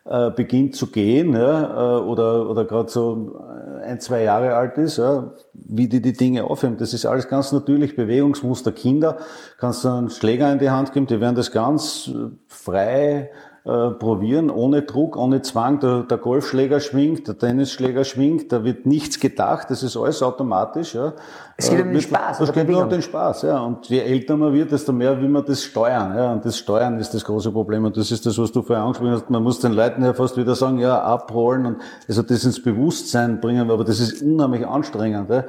äh, 0.06 0.30
beginnt 0.30 0.74
zu 0.74 0.86
gehen 0.86 1.34
ja, 1.34 1.98
äh, 1.98 2.00
oder, 2.00 2.48
oder 2.48 2.64
gerade 2.64 2.88
so 2.88 3.38
ein, 3.84 4.00
zwei 4.00 4.22
Jahre 4.22 4.54
alt 4.54 4.78
ist, 4.78 4.96
ja, 4.96 5.34
wie 5.52 5.86
die 5.86 6.00
die 6.00 6.14
Dinge 6.14 6.44
aufheben. 6.44 6.78
Das 6.78 6.94
ist 6.94 7.04
alles 7.04 7.28
ganz 7.28 7.52
natürlich. 7.52 7.94
Bewegungsmuster 7.94 8.72
Kinder, 8.72 9.18
kannst 9.58 9.84
du 9.84 9.88
einen 9.90 10.08
Schläger 10.08 10.50
in 10.50 10.60
die 10.60 10.70
Hand 10.70 10.94
geben, 10.94 11.06
die 11.06 11.20
werden 11.20 11.36
das 11.36 11.52
ganz 11.52 12.10
frei 12.46 13.28
äh, 13.68 13.90
probieren, 13.90 14.48
ohne 14.48 14.80
Druck, 14.80 15.14
ohne 15.18 15.42
Zwang. 15.42 15.78
Der, 15.80 16.02
der, 16.04 16.16
Golfschläger 16.16 16.80
schwingt, 16.80 17.28
der 17.28 17.36
Tennisschläger 17.36 18.02
schwingt, 18.04 18.50
da 18.50 18.64
wird 18.64 18.86
nichts 18.86 19.20
gedacht, 19.20 19.68
das 19.68 19.82
ist 19.82 19.94
alles 19.94 20.22
automatisch. 20.22 20.94
Ja. 20.94 21.12
Es 21.54 21.68
geht 21.68 21.82
um 21.82 21.92
den 21.92 22.00
Spaß. 22.00 22.40
Es 22.40 22.50
geht 22.50 22.66
nur 22.66 22.84
um 22.84 22.88
den 22.88 23.02
Spaß, 23.02 23.42
ja. 23.42 23.60
Und 23.60 23.86
je 23.90 23.98
älter 23.98 24.38
man 24.38 24.54
wird, 24.54 24.72
desto 24.72 24.90
mehr 24.90 25.20
will 25.20 25.28
man 25.28 25.44
das 25.44 25.62
steuern. 25.62 26.16
Ja. 26.16 26.32
Und 26.32 26.46
das 26.46 26.56
Steuern 26.56 26.98
ist 26.98 27.12
das 27.12 27.22
große 27.22 27.52
Problem. 27.52 27.84
Und 27.84 27.94
das 27.94 28.10
ist 28.10 28.24
das, 28.24 28.38
was 28.38 28.50
du 28.50 28.62
vorher 28.62 28.84
angesprochen 28.84 29.12
hast. 29.12 29.28
Man 29.28 29.42
muss 29.42 29.60
den 29.60 29.74
Leuten 29.74 30.02
ja 30.02 30.14
fast 30.14 30.38
wieder 30.38 30.54
sagen, 30.54 30.78
ja, 30.78 31.02
abholen 31.02 31.66
und 31.66 31.76
also 32.08 32.22
das 32.22 32.44
ins 32.44 32.62
Bewusstsein 32.62 33.38
bringen, 33.38 33.70
aber 33.70 33.84
das 33.84 34.00
ist 34.00 34.22
unheimlich 34.22 34.66
anstrengend. 34.66 35.28
Ja 35.28 35.38
äh, 35.38 35.44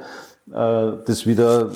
das 0.52 1.26
wieder 1.26 1.70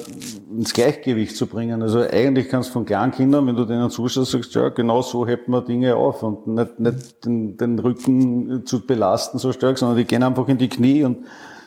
ins 0.51 0.73
Gleichgewicht 0.75 1.37
zu 1.37 1.47
bringen. 1.47 1.81
Also 1.81 2.01
eigentlich 2.01 2.49
kannst 2.49 2.71
du 2.71 2.73
von 2.73 2.85
kleinen 2.85 3.13
Kindern, 3.13 3.47
wenn 3.47 3.55
du 3.55 3.65
denen 3.65 3.89
zuschaust, 3.89 4.33
sagst, 4.33 4.55
ja, 4.55 4.69
genau 4.69 5.01
so 5.01 5.27
hebt 5.27 5.49
man 5.49 5.65
Dinge 5.65 5.95
auf 5.95 6.23
und 6.25 6.49
nicht, 6.49 6.81
nicht 6.81 7.25
den, 7.25 7.57
den 7.57 7.79
Rücken 7.79 8.67
zu 8.67 8.85
belasten 8.85 9.39
so 9.39 9.53
stark, 9.53 9.79
sondern 9.79 9.97
die 9.97 10.05
gehen 10.05 10.25
einfach 10.25 10.49
in 10.49 10.59
die 10.59 10.69
Knie 10.69 11.05
und 11.05 11.19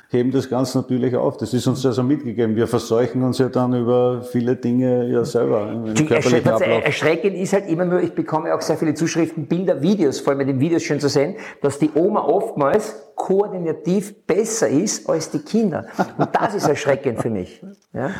heben 0.09 0.31
das 0.31 0.49
ganz 0.49 0.73
natürlich 0.75 1.15
auf. 1.15 1.37
Das 1.37 1.53
ist 1.53 1.67
uns 1.67 1.85
also 1.85 2.03
mitgegeben. 2.03 2.55
Wir 2.55 2.67
verseuchen 2.67 3.23
uns 3.23 3.37
ja 3.37 3.49
dann 3.49 3.73
über 3.73 4.21
viele 4.21 4.55
Dinge 4.55 5.07
ja 5.09 5.25
selber. 5.25 5.69
Erschreckend 6.83 7.35
ist 7.35 7.53
halt 7.53 7.69
immer 7.69 7.85
nur, 7.85 8.01
ich 8.01 8.13
bekomme 8.13 8.53
auch 8.53 8.61
sehr 8.61 8.77
viele 8.77 8.93
Zuschriften, 8.93 9.47
Bilder, 9.47 9.81
Videos, 9.81 10.19
vor 10.19 10.31
allem 10.31 10.39
mit 10.39 10.47
den 10.47 10.59
Videos 10.59 10.83
schön 10.83 10.99
zu 10.99 11.09
sehen, 11.09 11.35
dass 11.61 11.79
die 11.79 11.91
Oma 11.93 12.21
oftmals 12.21 12.95
koordinativ 13.15 14.25
besser 14.25 14.67
ist 14.67 15.09
als 15.09 15.29
die 15.31 15.39
Kinder. 15.39 15.85
Und 16.17 16.29
das 16.33 16.55
ist 16.55 16.67
erschreckend 16.67 17.21
für 17.21 17.29
mich. 17.29 17.61
Ja? 17.93 18.11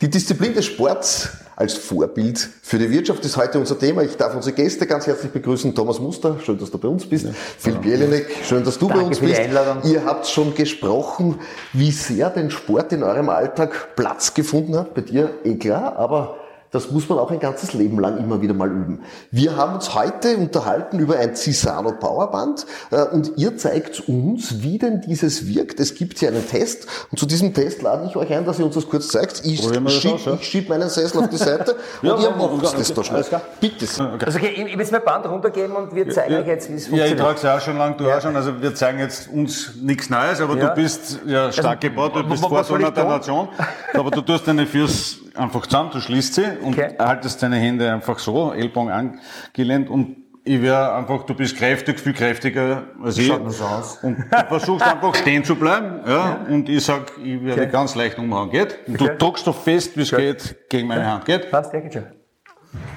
Die 0.00 0.10
Disziplin 0.10 0.54
des 0.54 0.66
Sports 0.66 1.28
als 1.56 1.74
Vorbild 1.74 2.50
für 2.62 2.78
die 2.78 2.90
Wirtschaft 2.90 3.24
ist 3.24 3.36
heute 3.38 3.58
unser 3.58 3.78
Thema. 3.78 4.02
Ich 4.02 4.16
darf 4.16 4.34
unsere 4.34 4.54
Gäste 4.54 4.86
ganz 4.86 5.06
herzlich 5.06 5.32
begrüßen. 5.32 5.74
Thomas 5.74 5.98
Muster, 5.98 6.38
schön, 6.44 6.58
dass 6.58 6.70
du 6.70 6.76
bei 6.76 6.88
uns 6.88 7.08
bist. 7.08 7.24
Ja. 7.24 7.30
Philipp 7.58 7.84
Jelinek, 7.84 8.26
schön, 8.44 8.62
dass 8.62 8.78
du 8.78 8.88
Danke 8.88 9.02
bei 9.02 9.08
uns 9.08 9.20
bist. 9.20 9.40
Ihr 9.84 10.04
habt 10.04 10.26
schon 10.26 10.54
gesprochen, 10.54 11.38
wie 11.72 11.90
sehr 11.90 12.28
den 12.28 12.50
Sport 12.50 12.92
in 12.92 13.02
eurem 13.02 13.30
Alltag 13.30 13.96
Platz 13.96 14.34
gefunden 14.34 14.76
hat. 14.76 14.94
Bei 14.94 15.00
dir 15.00 15.30
eh 15.44 15.54
klar, 15.54 15.96
aber 15.96 16.36
das 16.70 16.90
muss 16.90 17.08
man 17.08 17.18
auch 17.18 17.30
ein 17.30 17.40
ganzes 17.40 17.72
Leben 17.72 17.98
lang 17.98 18.18
immer 18.18 18.42
wieder 18.42 18.54
mal 18.54 18.70
üben. 18.70 19.02
Wir 19.30 19.56
haben 19.56 19.74
uns 19.74 19.94
heute 19.94 20.36
unterhalten 20.36 20.98
über 20.98 21.16
ein 21.16 21.36
Cisano 21.36 21.92
Powerband 21.92 22.66
äh, 22.90 23.02
und 23.02 23.32
ihr 23.36 23.56
zeigt 23.56 24.08
uns, 24.08 24.62
wie 24.62 24.78
denn 24.78 25.00
dieses 25.00 25.46
wirkt. 25.46 25.80
Es 25.80 25.94
gibt 25.94 26.18
hier 26.18 26.28
einen 26.28 26.46
Test 26.46 26.86
und 27.10 27.18
zu 27.18 27.26
diesem 27.26 27.54
Test 27.54 27.82
lade 27.82 28.06
ich 28.08 28.16
euch 28.16 28.32
ein, 28.32 28.44
dass 28.44 28.58
ihr 28.58 28.66
uns 28.66 28.74
das 28.74 28.88
kurz 28.88 29.08
zeigt. 29.08 29.42
Ich 29.44 29.60
schiebe 29.60 29.90
ja? 29.90 30.38
schieb 30.38 30.68
meinen 30.68 30.88
Sessel 30.88 31.22
auf 31.22 31.28
die 31.28 31.36
Seite 31.36 31.76
und 32.02 32.08
ja, 32.08 32.18
ihr 32.18 32.30
macht 32.30 32.78
das 32.78 32.92
da 32.92 33.04
schnell. 33.04 33.24
Bitte. 33.60 33.84
Okay. 33.84 34.24
Also 34.24 34.38
okay, 34.38 34.52
ich 34.56 34.72
will 34.72 34.78
jetzt 34.78 34.92
mein 34.92 35.04
Band 35.04 35.26
runtergeben 35.26 35.76
und 35.76 35.94
wir 35.94 36.08
zeigen 36.10 36.32
ja, 36.32 36.40
euch 36.40 36.46
jetzt, 36.46 36.70
wie 36.70 36.74
es 36.74 36.86
funktioniert. 36.86 37.08
Ja, 37.08 37.14
ich 37.14 37.20
trage 37.20 37.36
es 37.36 37.42
ja 37.42 37.56
auch 37.56 37.60
schon 37.60 37.78
lange, 37.78 37.96
du 37.96 38.10
auch 38.10 38.20
schon. 38.20 38.36
Also 38.36 38.60
wir 38.60 38.74
zeigen 38.74 38.98
jetzt 38.98 39.28
uns 39.28 39.74
nichts 39.80 40.10
Neues, 40.10 40.40
aber 40.40 40.56
du 40.56 40.68
bist 40.74 41.20
ja 41.26 41.52
stark 41.52 41.78
also, 41.82 41.88
gebaut, 41.88 42.16
du 42.16 42.28
bist 42.28 42.44
Vorsohner 42.44 42.90
der 42.90 43.04
Nation, 43.04 43.48
aber 43.94 44.10
du 44.10 44.20
tust 44.20 44.46
deine 44.46 44.66
Füße 44.66 45.25
einfach 45.36 45.66
zusammen, 45.66 45.90
du 45.92 46.00
schließt 46.00 46.34
sie 46.34 46.46
und 46.60 46.74
okay. 46.74 46.94
haltest 46.98 47.42
deine 47.42 47.56
Hände 47.56 47.92
einfach 47.92 48.18
so, 48.18 48.52
Ellbogen 48.52 48.90
angelehnt 48.90 49.90
und 49.90 50.16
ich 50.46 50.62
wäre 50.62 50.94
einfach, 50.94 51.24
du 51.24 51.34
bist 51.34 51.56
kräftig, 51.56 51.98
viel 51.98 52.12
kräftiger 52.12 52.84
als 53.02 53.18
ich. 53.18 53.26
Schaut 53.26 53.52
so 53.52 53.64
aus. 53.64 53.98
Und 54.02 54.18
du 54.18 54.46
versuchst 54.48 54.86
einfach 54.86 55.14
stehen 55.16 55.42
zu 55.42 55.56
bleiben, 55.56 56.00
ja, 56.06 56.12
ja. 56.12 56.46
und 56.48 56.68
ich 56.68 56.84
sag, 56.84 57.18
ich 57.18 57.42
werde 57.44 57.62
okay. 57.62 57.70
ganz 57.70 57.96
leicht 57.96 58.16
umhauen, 58.18 58.50
geht? 58.50 58.78
Und 58.86 59.00
okay. 59.00 59.10
du 59.10 59.16
drückst 59.16 59.46
doch 59.46 59.56
fest, 59.56 59.96
wie 59.96 60.02
es 60.02 60.10
geht, 60.10 60.68
gegen 60.68 60.86
meine 60.86 61.04
Hand, 61.04 61.24
geht? 61.24 61.50
Passt, 61.50 61.72
ja, 61.72 61.80
geht 61.80 61.94
schon. 61.94 62.04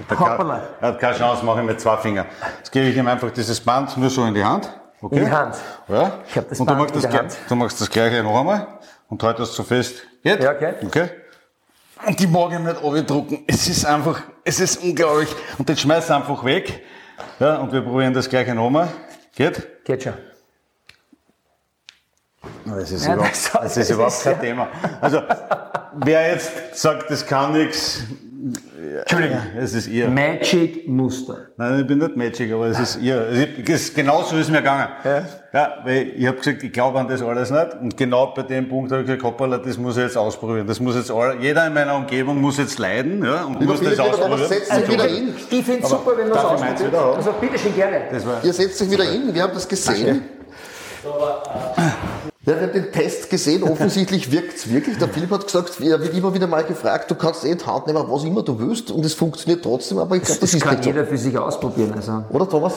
Er 0.09 0.87
hat 0.87 0.99
keine 0.99 1.15
Chance, 1.17 1.45
mache 1.45 1.61
ich 1.61 1.65
mit 1.65 1.79
zwei 1.79 1.97
Fingern. 1.97 2.25
Jetzt 2.57 2.71
gebe 2.71 2.87
ich 2.87 2.97
ihm 2.97 3.07
einfach 3.07 3.31
dieses 3.31 3.59
Band 3.59 3.95
nur 3.97 4.09
so 4.09 4.25
in 4.25 4.33
die 4.33 4.43
Hand. 4.43 4.69
Okay? 5.01 5.17
In 5.17 5.25
die 5.25 5.31
Hand? 5.31 5.55
Ja. 5.87 6.19
Ich 6.27 6.35
habe 6.35 6.47
das 6.49 6.59
und 6.59 6.65
Band 6.65 6.79
du 6.79 6.83
machst 6.83 6.95
das, 6.95 7.13
Hand. 7.13 7.37
du 7.47 7.55
machst 7.55 7.81
das 7.81 7.89
gleiche 7.89 8.23
noch 8.23 8.39
einmal 8.39 8.67
und 9.07 9.23
haltest 9.23 9.53
so 9.53 9.63
fest. 9.63 10.03
Geht? 10.23 10.43
Ja, 10.43 10.51
okay. 10.51 10.73
Okay? 10.83 11.09
Und 12.05 12.19
die 12.19 12.27
mag 12.27 12.51
ich 12.53 12.59
nicht 12.59 12.83
abdrucken. 12.83 13.43
Es 13.47 13.67
ist 13.67 13.85
einfach, 13.85 14.21
es 14.43 14.59
ist 14.59 14.81
unglaublich. 14.81 15.29
Und 15.57 15.67
den 15.67 15.77
schmeiß 15.77 16.09
einfach 16.11 16.43
weg. 16.43 16.83
Ja, 17.39 17.57
und 17.57 17.71
wir 17.71 17.81
probieren 17.81 18.13
das 18.13 18.29
gleiche 18.29 18.55
nochmal. 18.55 18.87
Geht? 19.35 19.83
Geht 19.83 20.03
schon. 20.03 20.13
Das 22.65 22.91
ist 22.91 23.05
ja, 23.05 23.15
überhaupt, 23.15 23.33
das, 23.33 23.51
das 23.51 23.77
ist 23.77 23.89
überhaupt 23.89 24.23
kein 24.23 24.35
ja. 24.35 24.39
Thema. 24.39 24.67
Also, 25.01 25.21
wer 25.93 26.31
jetzt 26.31 26.75
sagt, 26.75 27.09
das 27.09 27.25
kann 27.25 27.53
nichts, 27.53 28.03
Entschuldigung. 29.01 29.39
Es 29.57 29.73
ist 29.73 29.87
ihr. 29.87 30.07
Magic 30.07 30.87
Muster. 30.87 31.47
Nein, 31.57 31.81
ich 31.81 31.87
bin 31.87 31.97
nicht 31.97 32.15
Magic, 32.15 32.53
aber 32.53 32.67
es 32.67 32.79
ist 32.79 33.01
ihr. 33.01 33.27
Es 33.27 33.69
ist 33.69 33.95
genau 33.95 34.23
so 34.23 34.35
ist 34.37 34.43
es 34.43 34.49
mir 34.49 34.59
gegangen. 34.59 34.87
Ja. 35.03 35.23
Ja, 35.51 35.73
weil 35.83 36.13
ich 36.15 36.25
habe 36.27 36.37
gesagt, 36.37 36.63
ich 36.63 36.71
glaube 36.71 36.99
an 36.99 37.07
das 37.07 37.21
alles 37.21 37.49
nicht. 37.51 37.73
Und 37.81 37.97
genau 37.97 38.27
bei 38.27 38.43
dem 38.43 38.69
Punkt 38.69 38.91
habe 38.91 39.01
ich 39.01 39.07
gesagt, 39.07 39.23
hoppala, 39.23 39.57
das 39.57 39.77
muss 39.77 39.97
ich 39.97 40.03
jetzt 40.03 40.17
ausprobieren. 40.17 40.67
Das 40.67 40.79
muss 40.79 40.95
jetzt 40.95 41.11
all, 41.11 41.37
jeder 41.41 41.65
in 41.67 41.73
meiner 41.73 41.95
Umgebung 41.95 42.39
muss 42.39 42.57
jetzt 42.57 42.77
leiden, 42.79 43.25
ja, 43.25 43.43
und 43.45 43.59
Lieber 43.59 43.73
muss 43.73 43.81
das 43.81 43.89
Philipp, 43.89 44.05
lieber 44.05 44.11
Thomas, 44.11 44.41
ausprobieren. 44.41 44.49
setzt 44.49 44.75
sich 44.75 44.89
wieder 44.89 45.05
hin. 45.05 45.33
Ich 45.49 45.65
finde 45.65 45.83
es 45.83 45.89
super, 45.89 46.11
wenn 46.17 46.27
wir 46.27 46.35
es 46.35 46.41
ich 46.41 46.45
ausprobieren. 46.45 46.93
haben? 46.93 47.15
Also 47.15 47.33
bitte 47.41 47.57
schön 47.57 47.75
gerne. 47.75 48.01
Das 48.11 48.25
war, 48.25 48.43
Ihr 48.43 48.53
setzt 48.53 48.81
euch 48.81 48.91
wieder 48.91 49.03
hin, 49.05 49.29
wir 49.33 49.43
haben 49.43 49.53
das 49.53 49.67
gesehen. 49.67 50.21
Ja, 51.03 51.09
wir 51.09 51.93
haben 52.55 52.71
den 52.71 52.91
Test 52.91 53.29
gesehen, 53.29 53.63
offensichtlich 53.63 54.31
wirkt 54.31 54.57
es 54.57 54.71
wirklich. 54.71 54.97
Der 54.97 55.07
Philipp 55.07 55.31
hat 55.31 55.45
gesagt, 55.45 55.79
er 55.81 56.01
wird 56.01 56.13
immer 56.15 56.33
wieder 56.33 56.47
mal 56.47 56.63
gefragt, 56.63 57.09
du 57.11 57.15
kannst 57.15 57.45
eh 57.45 57.51
in 57.51 57.57
die 57.57 57.65
Hand 57.65 57.87
nehmen, 57.87 58.03
was 58.07 58.23
immer 58.23 58.43
du 58.43 58.59
willst 58.59 58.91
und 58.91 59.05
es 59.05 59.13
funktioniert 59.13 59.63
trotzdem, 59.63 59.97
aber 59.97 60.15
ich 60.15 60.23
glaube, 60.23 60.39
das 60.41 60.51
Das 60.51 60.53
ist 60.53 60.61
kann 60.63 60.75
nicht 60.75 60.83
so. 60.83 60.89
jeder 60.89 61.05
für 61.05 61.17
sich 61.17 61.37
ausprobieren. 61.37 61.93
Also. 61.95 62.23
Oder 62.31 62.47
Thomas? 62.49 62.73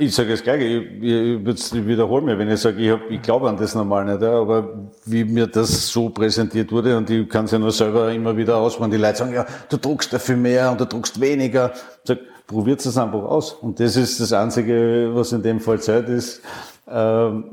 Ich 0.00 0.14
sage 0.14 0.30
das 0.30 0.42
Gleiche, 0.44 0.64
ich, 0.64 1.02
ich, 1.02 1.74
ich, 1.74 1.86
wiederhole 1.86 2.22
mir, 2.22 2.38
wenn 2.38 2.48
ich 2.48 2.60
sage, 2.60 2.80
ich, 2.80 2.90
hab, 2.90 3.10
ich 3.10 3.20
glaube 3.20 3.48
an 3.48 3.56
das 3.56 3.74
normal 3.74 4.04
nicht, 4.04 4.22
ja, 4.22 4.40
aber 4.40 4.88
wie 5.06 5.24
mir 5.24 5.48
das 5.48 5.88
so 5.88 6.08
präsentiert 6.08 6.70
wurde 6.70 6.96
und 6.96 7.10
ich 7.10 7.28
kann 7.28 7.46
es 7.46 7.50
ja 7.50 7.58
nur 7.58 7.72
selber 7.72 8.12
immer 8.12 8.36
wieder 8.36 8.58
ausprobieren, 8.58 8.92
die 8.92 8.96
Leute 8.98 9.18
sagen, 9.18 9.34
ja, 9.34 9.44
du 9.68 9.76
druckst 9.76 10.12
dafür 10.12 10.36
mehr 10.36 10.70
und 10.70 10.80
du 10.80 10.86
druckst 10.86 11.20
weniger. 11.20 11.72
Ich 11.74 12.08
sag, 12.08 12.18
probiert 12.46 12.84
es 12.84 12.96
einfach 12.96 13.22
aus. 13.22 13.52
Und 13.52 13.80
das 13.80 13.96
ist 13.96 14.20
das 14.20 14.32
Einzige, 14.32 15.10
was 15.12 15.32
in 15.32 15.42
dem 15.42 15.58
Fall 15.60 15.80
Zeit 15.80 16.08
ist, 16.08 16.42
ähm, 16.88 17.44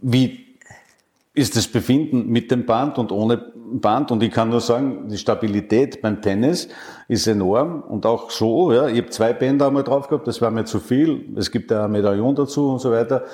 wie 0.00 0.45
ist 1.36 1.54
das 1.54 1.68
Befinden 1.68 2.28
mit 2.28 2.50
dem 2.50 2.64
Band 2.64 2.98
und 2.98 3.12
ohne 3.12 3.36
Band. 3.36 4.10
Und 4.10 4.22
ich 4.22 4.30
kann 4.32 4.48
nur 4.48 4.62
sagen, 4.62 5.08
die 5.08 5.18
Stabilität 5.18 6.00
beim 6.00 6.22
Tennis 6.22 6.68
ist 7.08 7.26
enorm. 7.26 7.82
Und 7.82 8.06
auch 8.06 8.30
so, 8.30 8.72
ja, 8.72 8.88
ich 8.88 8.96
habe 8.98 9.10
zwei 9.10 9.34
Bänder 9.34 9.66
einmal 9.66 9.84
drauf 9.84 10.08
gehabt, 10.08 10.26
das 10.26 10.40
war 10.40 10.50
mir 10.50 10.64
zu 10.64 10.80
viel. 10.80 11.26
Es 11.36 11.50
gibt 11.50 11.70
ja 11.70 11.84
ein 11.84 11.92
Medaillon 11.92 12.34
dazu 12.34 12.70
und 12.70 12.80
so 12.80 12.90
weiter. 12.90 13.24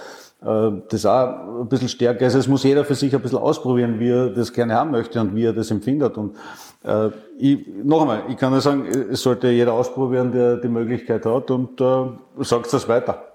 Äh, 0.44 0.72
Das 0.88 1.06
auch 1.06 1.60
ein 1.60 1.68
bisschen 1.68 1.88
stärker 1.88 2.26
ist. 2.26 2.34
Es 2.34 2.48
muss 2.48 2.64
jeder 2.64 2.84
für 2.84 2.96
sich 2.96 3.14
ein 3.14 3.22
bisschen 3.22 3.38
ausprobieren, 3.38 4.00
wie 4.00 4.10
er 4.10 4.30
das 4.30 4.52
gerne 4.52 4.74
haben 4.74 4.90
möchte 4.90 5.20
und 5.20 5.36
wie 5.36 5.44
er 5.44 5.52
das 5.52 5.70
empfindet. 5.70 6.18
Und 6.18 6.34
äh, 6.82 7.10
ich, 7.38 7.64
noch 7.84 8.00
einmal, 8.00 8.24
ich 8.28 8.36
kann 8.36 8.50
nur 8.50 8.60
sagen, 8.60 8.84
es 9.12 9.22
sollte 9.22 9.48
jeder 9.48 9.74
ausprobieren, 9.74 10.32
der 10.32 10.56
die 10.56 10.68
Möglichkeit 10.68 11.24
hat 11.24 11.52
und 11.52 11.80
äh, 11.80 12.06
sagt 12.40 12.72
das 12.72 12.88
weiter. 12.88 13.31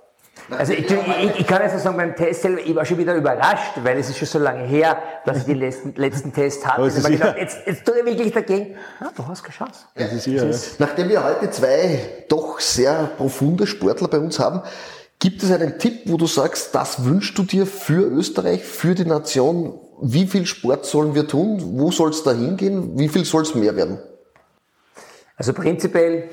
Also 0.49 0.73
ich, 0.73 0.89
ich, 0.89 1.39
ich 1.39 1.47
kann 1.47 1.61
jetzt 1.61 1.73
nur 1.73 1.81
sagen, 1.81 1.97
beim 1.97 2.15
Test 2.15 2.41
selber, 2.41 2.59
ich 2.61 2.73
war 2.75 2.85
schon 2.85 2.97
wieder 2.97 3.15
überrascht, 3.15 3.73
weil 3.83 3.97
es 3.97 4.09
ist 4.09 4.17
schon 4.17 4.27
so 4.27 4.39
lange 4.39 4.63
her, 4.63 4.97
dass 5.25 5.37
ich 5.39 5.43
den 5.43 5.57
letzten, 5.59 5.93
letzten 5.95 6.33
Test 6.33 6.65
hatte. 6.65 6.77
Aber 6.77 6.87
Ich 6.87 6.95
ist 6.95 7.03
ja- 7.03 7.09
gedacht, 7.09 7.35
jetzt, 7.37 7.57
jetzt 7.65 7.85
tut 7.85 7.95
er 7.95 8.05
wirklich 8.05 8.31
dagegen. 8.31 8.75
Ja, 9.01 9.11
du 9.15 9.27
hast 9.27 9.43
keine 9.43 9.55
Chance. 9.55 9.85
Das 9.95 10.13
ist 10.13 10.25
hier, 10.25 10.45
ja. 10.49 10.57
Nachdem 10.79 11.09
wir 11.09 11.23
heute 11.23 11.49
zwei 11.51 11.99
doch 12.29 12.59
sehr 12.59 13.09
profunde 13.17 13.67
Sportler 13.67 14.07
bei 14.07 14.19
uns 14.19 14.39
haben, 14.39 14.61
gibt 15.19 15.43
es 15.43 15.51
einen 15.51 15.79
Tipp, 15.79 16.01
wo 16.05 16.17
du 16.17 16.27
sagst, 16.27 16.73
das 16.75 17.03
wünschst 17.03 17.37
du 17.37 17.43
dir 17.43 17.65
für 17.65 18.03
Österreich, 18.07 18.63
für 18.63 18.95
die 18.95 19.05
Nation? 19.05 19.79
Wie 20.01 20.27
viel 20.27 20.45
Sport 20.45 20.85
sollen 20.85 21.15
wir 21.15 21.27
tun? 21.27 21.59
Wo 21.79 21.91
soll 21.91 22.11
es 22.11 22.21
da 22.23 22.31
hingehen? 22.31 22.97
Wie 22.99 23.09
viel 23.09 23.25
soll 23.25 23.41
es 23.41 23.55
mehr 23.55 23.75
werden? 23.75 23.97
Also 25.35 25.53
prinzipiell 25.53 26.29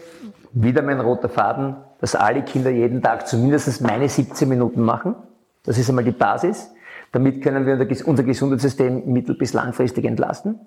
wieder 0.54 0.82
mein 0.82 1.00
roter 1.00 1.28
Faden, 1.28 1.76
dass 2.00 2.14
alle 2.14 2.42
Kinder 2.42 2.70
jeden 2.70 3.02
Tag 3.02 3.26
zumindest 3.26 3.80
meine 3.82 4.08
17 4.08 4.48
Minuten 4.48 4.82
machen. 4.82 5.16
Das 5.64 5.78
ist 5.78 5.88
einmal 5.88 6.04
die 6.04 6.12
Basis. 6.12 6.70
Damit 7.12 7.42
können 7.42 7.64
wir 7.64 7.74
unser 7.74 7.84
Ges- 7.86 8.04
unser 8.04 8.22
Gesundheitssystem 8.24 9.12
mittel- 9.12 9.36
bis 9.36 9.52
langfristig 9.52 10.04
entlasten. 10.04 10.60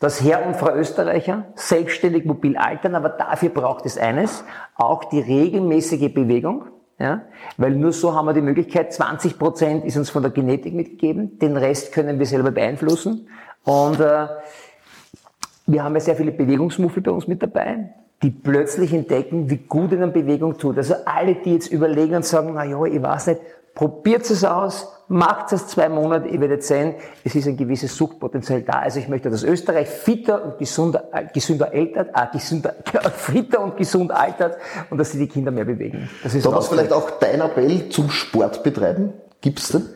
Dass 0.00 0.22
Herr 0.22 0.46
und 0.46 0.56
Frau 0.56 0.74
Österreicher 0.74 1.46
selbstständig 1.54 2.24
mobil 2.26 2.56
altern, 2.56 2.94
aber 2.94 3.08
dafür 3.08 3.48
braucht 3.48 3.86
es 3.86 3.96
eines, 3.96 4.44
auch 4.76 5.04
die 5.04 5.20
regelmäßige 5.20 6.12
Bewegung. 6.12 6.66
Ja, 6.98 7.22
weil 7.56 7.72
nur 7.72 7.92
so 7.92 8.14
haben 8.14 8.26
wir 8.26 8.34
die 8.34 8.40
Möglichkeit, 8.40 8.92
20 8.92 9.36
Prozent 9.36 9.84
ist 9.84 9.96
uns 9.96 10.10
von 10.10 10.22
der 10.22 10.30
Genetik 10.30 10.74
mitgegeben, 10.74 11.40
den 11.40 11.56
Rest 11.56 11.92
können 11.92 12.20
wir 12.20 12.26
selber 12.26 12.52
beeinflussen. 12.52 13.28
Und 13.64 13.98
äh, 13.98 14.28
wir 15.66 15.82
haben 15.82 15.94
ja 15.94 16.00
sehr 16.00 16.14
viele 16.14 16.30
Bewegungsmuffel 16.30 17.02
bei 17.02 17.10
uns 17.10 17.26
mit 17.26 17.42
dabei, 17.42 17.94
die 18.22 18.30
plötzlich 18.30 18.92
entdecken, 18.92 19.50
wie 19.50 19.58
gut 19.58 19.92
ihnen 19.92 20.12
Bewegung 20.12 20.56
tut. 20.56 20.78
Also 20.78 20.94
alle, 21.04 21.34
die 21.34 21.54
jetzt 21.54 21.70
überlegen 21.70 22.16
und 22.16 22.24
sagen, 22.24 22.52
na 22.54 22.64
ja, 22.64 22.82
ich 22.84 23.02
weiß 23.02 23.28
nicht, 23.28 23.40
probiert 23.74 24.28
es 24.30 24.44
aus, 24.44 24.88
macht 25.08 25.52
es 25.52 25.66
zwei 25.66 25.88
Monate, 25.88 26.28
ihr 26.28 26.40
werdet 26.40 26.62
sehen, 26.62 26.94
es 27.24 27.34
ist 27.34 27.46
ein 27.46 27.56
gewisses 27.56 27.96
Suchtpotenzial 27.96 28.62
da. 28.62 28.80
Also 28.80 29.00
ich 29.00 29.08
möchte, 29.08 29.28
dass 29.28 29.42
Österreich 29.42 29.88
fitter 29.88 30.42
und 30.42 30.58
gesunder, 30.58 31.08
äh, 31.12 31.26
gesünder 31.32 31.72
altert, 31.72 32.08
äh, 32.14 32.26
gesünder, 32.32 32.74
fitter 33.16 33.60
und 33.60 33.76
gesund 33.76 34.10
altert 34.10 34.56
und 34.90 34.98
dass 34.98 35.12
sie 35.12 35.18
die 35.18 35.28
Kinder 35.28 35.50
mehr 35.50 35.64
bewegen. 35.64 36.08
Das 36.22 36.34
ist 36.34 36.44
Thomas, 36.44 36.60
das 36.60 36.68
vielleicht 36.68 36.92
auch 36.92 37.10
dein 37.18 37.40
Appell 37.40 37.88
zum 37.88 38.08
Sport 38.10 38.62
betreiben? 38.62 39.12
Gibt's 39.40 39.68
denn? 39.68 39.86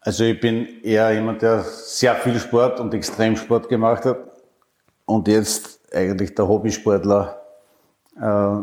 Also 0.00 0.24
ich 0.24 0.38
bin 0.38 0.82
eher 0.82 1.10
jemand, 1.12 1.40
der 1.40 1.62
sehr 1.62 2.14
viel 2.16 2.38
Sport 2.38 2.78
und 2.78 2.92
Extremsport 2.92 3.70
gemacht 3.70 4.04
hat 4.04 4.18
und 5.06 5.26
jetzt 5.28 5.73
eigentlich 5.94 6.34
der 6.34 6.48
Hobbysportler 6.48 7.40
äh, 8.20 8.56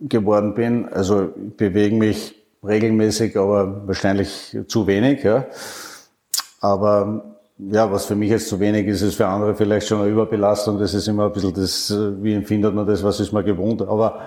geworden 0.00 0.54
bin. 0.54 0.88
Also 0.88 1.30
ich 1.36 1.56
bewege 1.56 1.94
mich 1.94 2.34
regelmäßig, 2.64 3.36
aber 3.36 3.86
wahrscheinlich 3.86 4.56
zu 4.68 4.86
wenig. 4.86 5.22
Ja. 5.22 5.46
Aber 6.60 7.36
ja, 7.58 7.90
was 7.90 8.06
für 8.06 8.16
mich 8.16 8.30
jetzt 8.30 8.48
zu 8.48 8.60
wenig 8.60 8.86
ist, 8.86 9.02
ist 9.02 9.14
für 9.14 9.26
andere 9.26 9.54
vielleicht 9.54 9.86
schon 9.86 10.00
eine 10.00 10.10
Überbelastung. 10.10 10.78
Das 10.78 10.94
ist 10.94 11.08
immer 11.08 11.26
ein 11.26 11.32
bisschen 11.32 11.54
das, 11.54 11.94
wie 12.20 12.34
empfindet 12.34 12.74
man 12.74 12.86
das, 12.86 13.02
was 13.02 13.20
ist 13.20 13.32
man 13.32 13.44
gewohnt. 13.44 13.82
Aber 13.82 14.20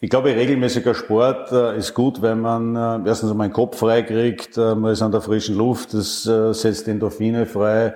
ich 0.00 0.10
glaube, 0.10 0.34
regelmäßiger 0.34 0.94
Sport 0.94 1.52
äh, 1.52 1.78
ist 1.78 1.94
gut, 1.94 2.22
wenn 2.22 2.40
man 2.40 2.74
äh, 2.74 3.08
erstens 3.08 3.30
einmal 3.30 3.48
den 3.48 3.52
Kopf 3.52 3.78
frei 3.78 4.02
kriegt, 4.02 4.58
äh, 4.58 4.74
man 4.74 4.92
ist 4.92 5.00
an 5.00 5.12
der 5.12 5.20
frischen 5.20 5.56
Luft, 5.56 5.94
das 5.94 6.24
setzt 6.24 6.88
Endorphine 6.88 7.46
frei, 7.46 7.94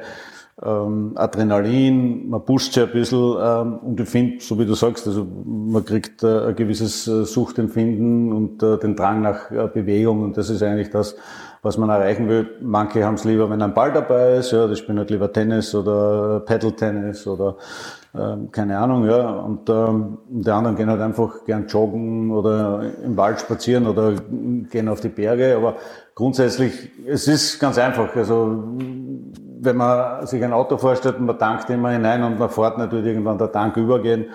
ähm, 0.62 1.12
Adrenalin, 1.16 2.30
man 2.30 2.44
pusht 2.44 2.72
sich 2.72 2.82
ein 2.82 2.90
bisschen 2.90 3.36
ähm, 3.40 3.78
und 3.78 4.00
ich 4.00 4.08
finde, 4.08 4.40
so 4.40 4.58
wie 4.58 4.64
du 4.64 4.74
sagst, 4.74 5.06
also 5.06 5.26
man 5.44 5.84
kriegt 5.84 6.22
äh, 6.22 6.46
ein 6.46 6.56
gewisses 6.56 7.06
äh, 7.06 7.24
Suchtempfinden 7.24 8.32
und 8.32 8.62
äh, 8.62 8.78
den 8.78 8.96
Drang 8.96 9.20
nach 9.20 9.50
äh, 9.50 9.68
Bewegung 9.68 10.22
und 10.22 10.36
das 10.38 10.48
ist 10.48 10.62
eigentlich 10.62 10.90
das, 10.90 11.14
was 11.60 11.76
man 11.76 11.90
erreichen 11.90 12.28
will. 12.28 12.48
Manche 12.62 13.04
haben 13.04 13.14
es 13.14 13.24
lieber, 13.24 13.50
wenn 13.50 13.60
ein 13.60 13.74
Ball 13.74 13.92
dabei 13.92 14.36
ist, 14.36 14.52
ja, 14.52 14.66
die 14.66 14.76
spielen 14.76 14.98
halt 14.98 15.10
lieber 15.10 15.30
Tennis 15.30 15.74
oder 15.74 16.40
Paddle-Tennis 16.40 17.26
oder 17.26 17.56
ähm, 18.18 18.50
keine 18.50 18.78
Ahnung, 18.78 19.04
ja. 19.04 19.28
Und 19.28 19.68
ähm, 19.68 20.18
die 20.28 20.50
anderen 20.50 20.76
gehen 20.76 20.88
halt 20.88 21.02
einfach 21.02 21.44
gern 21.44 21.66
joggen 21.66 22.30
oder 22.30 22.82
im 23.04 23.16
Wald 23.16 23.40
spazieren 23.40 23.86
oder 23.86 24.14
gehen 24.70 24.88
auf 24.88 25.00
die 25.00 25.08
Berge. 25.08 25.54
Aber 25.56 25.76
grundsätzlich, 26.14 26.90
es 27.06 27.28
ist 27.28 27.58
ganz 27.58 27.76
einfach. 27.76 28.14
Also 28.16 28.64
wenn 29.60 29.76
man 29.76 30.26
sich 30.26 30.42
ein 30.42 30.52
Auto 30.52 30.76
vorstellt 30.76 31.18
und 31.18 31.26
man 31.26 31.38
tankt 31.38 31.70
immer 31.70 31.90
hinein 31.90 32.22
und 32.22 32.38
man 32.38 32.50
fährt, 32.50 32.78
wird 32.78 33.06
irgendwann 33.06 33.38
der 33.38 33.52
Tank 33.52 33.76
übergehen. 33.76 34.26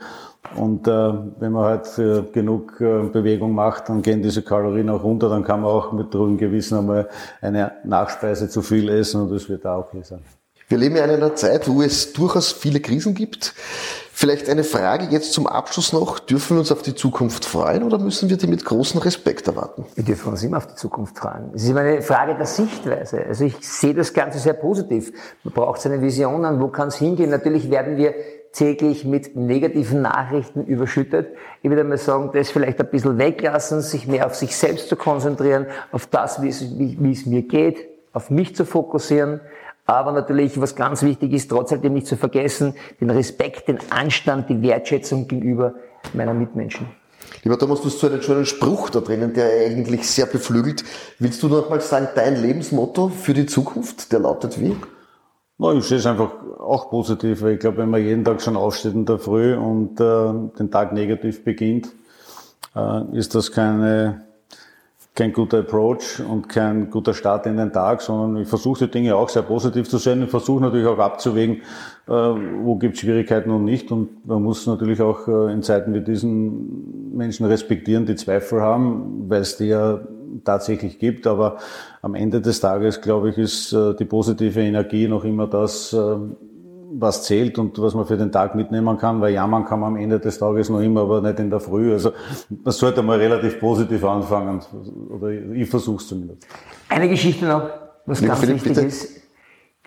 Und 0.56 0.88
äh, 0.88 1.14
wenn 1.40 1.52
man 1.52 1.64
halt 1.66 1.98
äh, 2.00 2.24
genug 2.34 2.82
äh, 2.82 3.04
Bewegung 3.04 3.54
macht, 3.54 3.90
dann 3.90 4.02
gehen 4.02 4.22
diese 4.22 4.42
Kalorien 4.42 4.90
auch 4.90 5.04
runter, 5.04 5.30
dann 5.30 5.44
kann 5.44 5.62
man 5.62 5.70
auch 5.70 5.92
mit 5.92 6.14
ruhigem 6.16 6.38
Gewissen 6.38 6.80
einmal 6.80 7.08
eine 7.42 7.74
Nachspeise 7.84 8.50
zu 8.50 8.62
viel 8.62 8.90
essen 8.90 9.22
und 9.22 9.32
das 9.32 9.48
wird 9.48 9.66
auch 9.66 9.86
okay 9.88 10.02
sein. 10.04 10.20
Wir 10.68 10.78
leben 10.78 10.96
ja 10.96 11.04
in 11.04 11.12
einer 11.12 11.36
Zeit, 11.36 11.68
wo 11.70 11.82
es 11.82 12.14
durchaus 12.14 12.52
viele 12.52 12.80
Krisen 12.80 13.14
gibt. 13.14 13.54
Vielleicht 14.22 14.50
eine 14.50 14.64
Frage 14.64 15.08
jetzt 15.10 15.34
zum 15.34 15.48
Abschluss 15.48 15.94
noch. 15.94 16.20
Dürfen 16.20 16.56
wir 16.56 16.60
uns 16.60 16.72
auf 16.72 16.84
die 16.84 16.94
Zukunft 16.94 17.44
freuen 17.44 17.82
oder 17.82 17.98
müssen 17.98 18.30
wir 18.30 18.38
die 18.38 18.46
mit 18.46 18.64
großem 18.64 19.02
Respekt 19.02 19.48
erwarten? 19.48 19.84
Wir 19.96 20.04
dürfen 20.04 20.30
uns 20.30 20.44
immer 20.44 20.58
auf 20.58 20.68
die 20.68 20.76
Zukunft 20.76 21.18
fragen. 21.18 21.50
Es 21.56 21.64
ist 21.64 21.70
immer 21.70 21.80
eine 21.80 22.04
Frage 22.04 22.36
der 22.36 22.46
Sichtweise. 22.46 23.26
Also 23.28 23.46
ich 23.46 23.56
sehe 23.68 23.96
das 23.96 24.14
Ganze 24.14 24.38
sehr 24.38 24.54
positiv. 24.54 25.12
Man 25.44 25.56
braucht 25.56 25.82
seine 25.82 26.04
Visionen, 26.04 26.62
wo 26.62 26.68
kann 26.68 26.90
es 26.90 26.98
hingehen? 26.98 27.32
Natürlich 27.32 27.72
werden 27.72 27.98
wir 27.98 28.14
täglich 28.54 29.06
mit 29.06 29.36
negativen 29.36 30.04
Nachrichten 30.04 30.66
überschüttet. 30.66 31.30
Ich 31.64 31.72
würde 31.72 31.84
mal 31.84 31.98
sagen, 31.98 32.30
das 32.32 32.52
vielleicht 32.52 32.80
ein 32.80 32.92
bisschen 32.92 33.18
weglassen, 33.18 33.82
sich 33.82 34.06
mehr 34.06 34.28
auf 34.28 34.36
sich 34.36 34.56
selbst 34.56 34.88
zu 34.88 34.98
konzentrieren, 34.98 35.66
auf 35.92 36.06
das, 36.06 36.44
wie 36.44 36.50
es, 36.50 36.62
wie, 36.78 36.96
wie 37.00 37.12
es 37.12 37.26
mir 37.26 37.42
geht, 37.42 37.88
auf 38.14 38.30
mich 38.30 38.56
zu 38.56 38.66
fokussieren. 38.66 39.42
Aber 39.86 40.12
natürlich, 40.12 40.60
was 40.60 40.76
ganz 40.76 41.02
wichtig 41.04 41.34
ist, 41.34 41.50
trotzdem 41.50 41.94
nicht 41.94 42.08
zu 42.08 42.16
vergessen, 42.16 42.76
den 43.00 43.10
Respekt, 43.10 43.68
den 43.68 43.80
Anstand, 43.90 44.50
die 44.50 44.62
Wertschätzung 44.62 45.28
gegenüber 45.28 45.74
meiner 46.14 46.34
Mitmenschen. 46.34 46.88
Lieber 47.44 47.58
Thomas, 47.58 47.82
du 47.82 47.88
hast 47.88 48.00
so 48.00 48.08
einen 48.08 48.22
schönen 48.22 48.46
Spruch 48.46 48.90
da 48.90 49.00
drinnen, 49.00 49.34
der 49.34 49.50
eigentlich 49.66 50.08
sehr 50.08 50.26
beflügelt. 50.26 50.84
Willst 51.20 51.42
du 51.42 51.48
noch 51.48 51.70
mal 51.70 51.82
sagen, 51.82 52.10
dein 52.16 52.42
Lebensmotto 52.42 53.10
für 53.10 53.34
die 53.34 53.46
Zukunft, 53.46 54.12
der 54.12 54.20
lautet 54.20 54.60
wie? 54.60 54.76
Na, 55.58 55.74
ich 55.74 55.86
sehe 55.86 55.98
es 55.98 56.06
einfach 56.06 56.32
auch 56.60 56.90
positiv, 56.90 57.42
weil 57.42 57.54
ich 57.54 57.60
glaube, 57.60 57.78
wenn 57.78 57.90
man 57.90 58.04
jeden 58.04 58.24
Tag 58.24 58.42
schon 58.42 58.58
aufsteht 58.58 58.94
in 58.94 59.06
der 59.06 59.20
Früh 59.20 59.56
und 59.56 60.00
äh, 60.00 60.34
den 60.58 60.72
Tag 60.72 60.94
negativ 60.94 61.44
beginnt, 61.44 61.92
äh, 62.76 63.18
ist 63.18 63.36
das 63.36 63.52
keine 63.52 64.26
kein 65.14 65.34
guter 65.34 65.60
Approach 65.60 66.22
und 66.22 66.48
kein 66.48 66.90
guter 66.90 67.14
Start 67.14 67.46
in 67.46 67.58
den 67.58 67.74
Tag, 67.74 68.02
sondern 68.02 68.42
ich 68.42 68.48
versuche 68.48 68.86
die 68.86 68.92
Dinge 68.92 69.16
auch 69.16 69.28
sehr 69.28 69.42
positiv 69.42 69.90
zu 69.90 69.98
sehen. 69.98 70.24
Ich 70.24 70.30
versuche 70.30 70.62
natürlich 70.62 70.88
auch 70.88 71.00
abzuwägen, 71.00 71.58
äh, 72.08 72.12
wo 72.12 72.78
gibt 72.78 72.96
es 72.96 73.02
Schwierigkeiten 73.02 73.52
und 73.52 73.66
nicht. 73.66 73.92
Und 73.92 74.26
man 74.26 74.42
muss 74.42 74.66
natürlich 74.68 75.02
auch 75.02 75.28
äh, 75.28 75.52
in 75.52 75.64
Zeiten 75.64 75.94
wie 75.94 76.00
diesen 76.00 77.18
Menschen 77.18 77.46
respektieren, 77.46 78.06
die 78.06 78.16
Zweifel 78.16 78.62
haben, 78.62 79.30
weil 79.30 79.42
es 79.42 79.58
die 79.58 79.66
ja 79.66 80.00
tatsächlich 80.46 80.98
gibt. 80.98 81.28
Aber 81.28 81.58
am 82.02 82.16
Ende 82.16 82.40
des 82.40 82.62
Tages, 82.62 83.02
glaube 83.02 83.32
ich, 83.32 83.38
ist 83.38 83.74
äh, 83.74 83.94
die 83.94 84.06
positive 84.06 84.62
Energie 84.62 85.10
noch 85.10 85.26
immer 85.26 85.48
das, 85.48 85.94
was 86.94 87.24
zählt 87.24 87.58
und 87.58 87.80
was 87.82 87.94
man 87.94 88.06
für 88.06 88.18
den 88.18 88.32
Tag 88.32 88.56
mitnehmen 88.56 88.98
kann, 88.98 89.22
weil 89.22 89.34
jammern 89.34 89.66
kann 89.66 89.80
man 89.80 89.94
am 89.94 89.96
Ende 89.98 90.20
des 90.20 90.38
Tages 90.38 90.70
noch 90.70 90.82
immer, 90.82 91.02
aber 91.02 91.22
nicht 91.22 91.40
in 91.40 91.50
der 91.50 91.60
Früh. 91.60 91.94
Also 91.94 92.12
man 92.50 92.72
sollte 92.72 93.02
mal 93.02 93.18
relativ 93.18 93.60
positiv 93.60 94.04
anfangen, 94.04 94.62
oder 95.10 95.30
ich 95.30 95.70
versuche 95.70 96.02
es 96.02 96.08
zumindest. 96.08 96.48
Eine 96.90 97.08
Geschichte 97.08 97.46
noch, 97.46 97.70
was 98.06 98.20
Lieber 98.20 98.34
ganz 98.34 98.42
Philipp, 98.42 98.56
wichtig 98.58 98.76
bitte. 98.76 98.88
ist. 98.88 99.22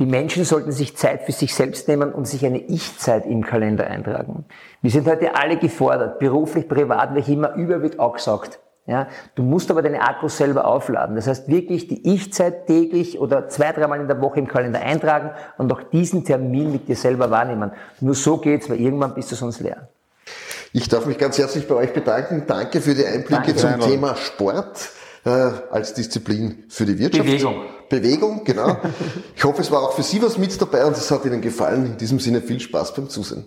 Die 0.00 0.06
Menschen 0.06 0.44
sollten 0.44 0.72
sich 0.72 0.96
Zeit 0.96 1.22
für 1.22 1.32
sich 1.32 1.54
selbst 1.54 1.86
nehmen 1.86 2.12
und 2.12 2.26
sich 2.26 2.44
eine 2.44 2.58
Ich-Zeit 2.58 3.26
im 3.26 3.44
Kalender 3.44 3.86
eintragen. 3.86 4.44
Wir 4.82 4.90
sind 4.90 5.06
heute 5.06 5.36
alle 5.36 5.56
gefordert, 5.56 6.18
beruflich, 6.18 6.68
privat, 6.68 7.14
wie 7.14 7.32
immer, 7.32 7.54
über 7.54 7.80
wird 7.80 8.00
auch 8.00 8.14
gesagt. 8.14 8.58
Ja, 8.86 9.08
du 9.34 9.42
musst 9.42 9.70
aber 9.70 9.80
deine 9.80 10.02
Akkus 10.02 10.36
selber 10.36 10.66
aufladen. 10.66 11.16
Das 11.16 11.26
heißt 11.26 11.48
wirklich 11.48 11.88
die 11.88 12.14
Ich-Zeit 12.14 12.66
täglich 12.66 13.18
oder 13.18 13.48
zwei, 13.48 13.72
dreimal 13.72 13.98
in 13.98 14.08
der 14.08 14.20
Woche 14.20 14.38
im 14.38 14.46
Kalender 14.46 14.80
eintragen 14.80 15.30
und 15.56 15.72
auch 15.72 15.82
diesen 15.82 16.24
Termin 16.24 16.70
mit 16.70 16.86
dir 16.86 16.96
selber 16.96 17.30
wahrnehmen. 17.30 17.72
Nur 18.00 18.14
so 18.14 18.36
geht's, 18.36 18.68
weil 18.68 18.78
irgendwann 18.78 19.14
bist 19.14 19.32
du 19.32 19.36
sonst 19.36 19.60
leer. 19.60 19.88
Ich 20.74 20.88
darf 20.88 21.06
mich 21.06 21.16
ganz 21.16 21.38
herzlich 21.38 21.66
bei 21.66 21.76
euch 21.76 21.94
bedanken. 21.94 22.44
Danke 22.46 22.82
für 22.82 22.94
die 22.94 23.06
Einblicke 23.06 23.54
Danke. 23.54 23.56
zum 23.56 23.80
Thema 23.80 24.16
Sport 24.16 24.90
äh, 25.24 25.30
als 25.30 25.94
Disziplin 25.94 26.64
für 26.68 26.84
die 26.84 26.98
Wirtschaft. 26.98 27.24
Bewegung. 27.24 27.62
Bewegung, 27.88 28.44
genau. 28.44 28.76
Ich 29.36 29.44
hoffe, 29.44 29.62
es 29.62 29.70
war 29.70 29.82
auch 29.82 29.92
für 29.92 30.02
Sie 30.02 30.22
was 30.22 30.36
mit 30.36 30.60
dabei 30.60 30.84
und 30.84 30.96
es 30.96 31.10
hat 31.10 31.24
Ihnen 31.24 31.40
gefallen. 31.40 31.86
In 31.86 31.96
diesem 31.96 32.18
Sinne 32.18 32.42
viel 32.42 32.60
Spaß 32.60 32.94
beim 32.94 33.08
Zusehen. 33.08 33.46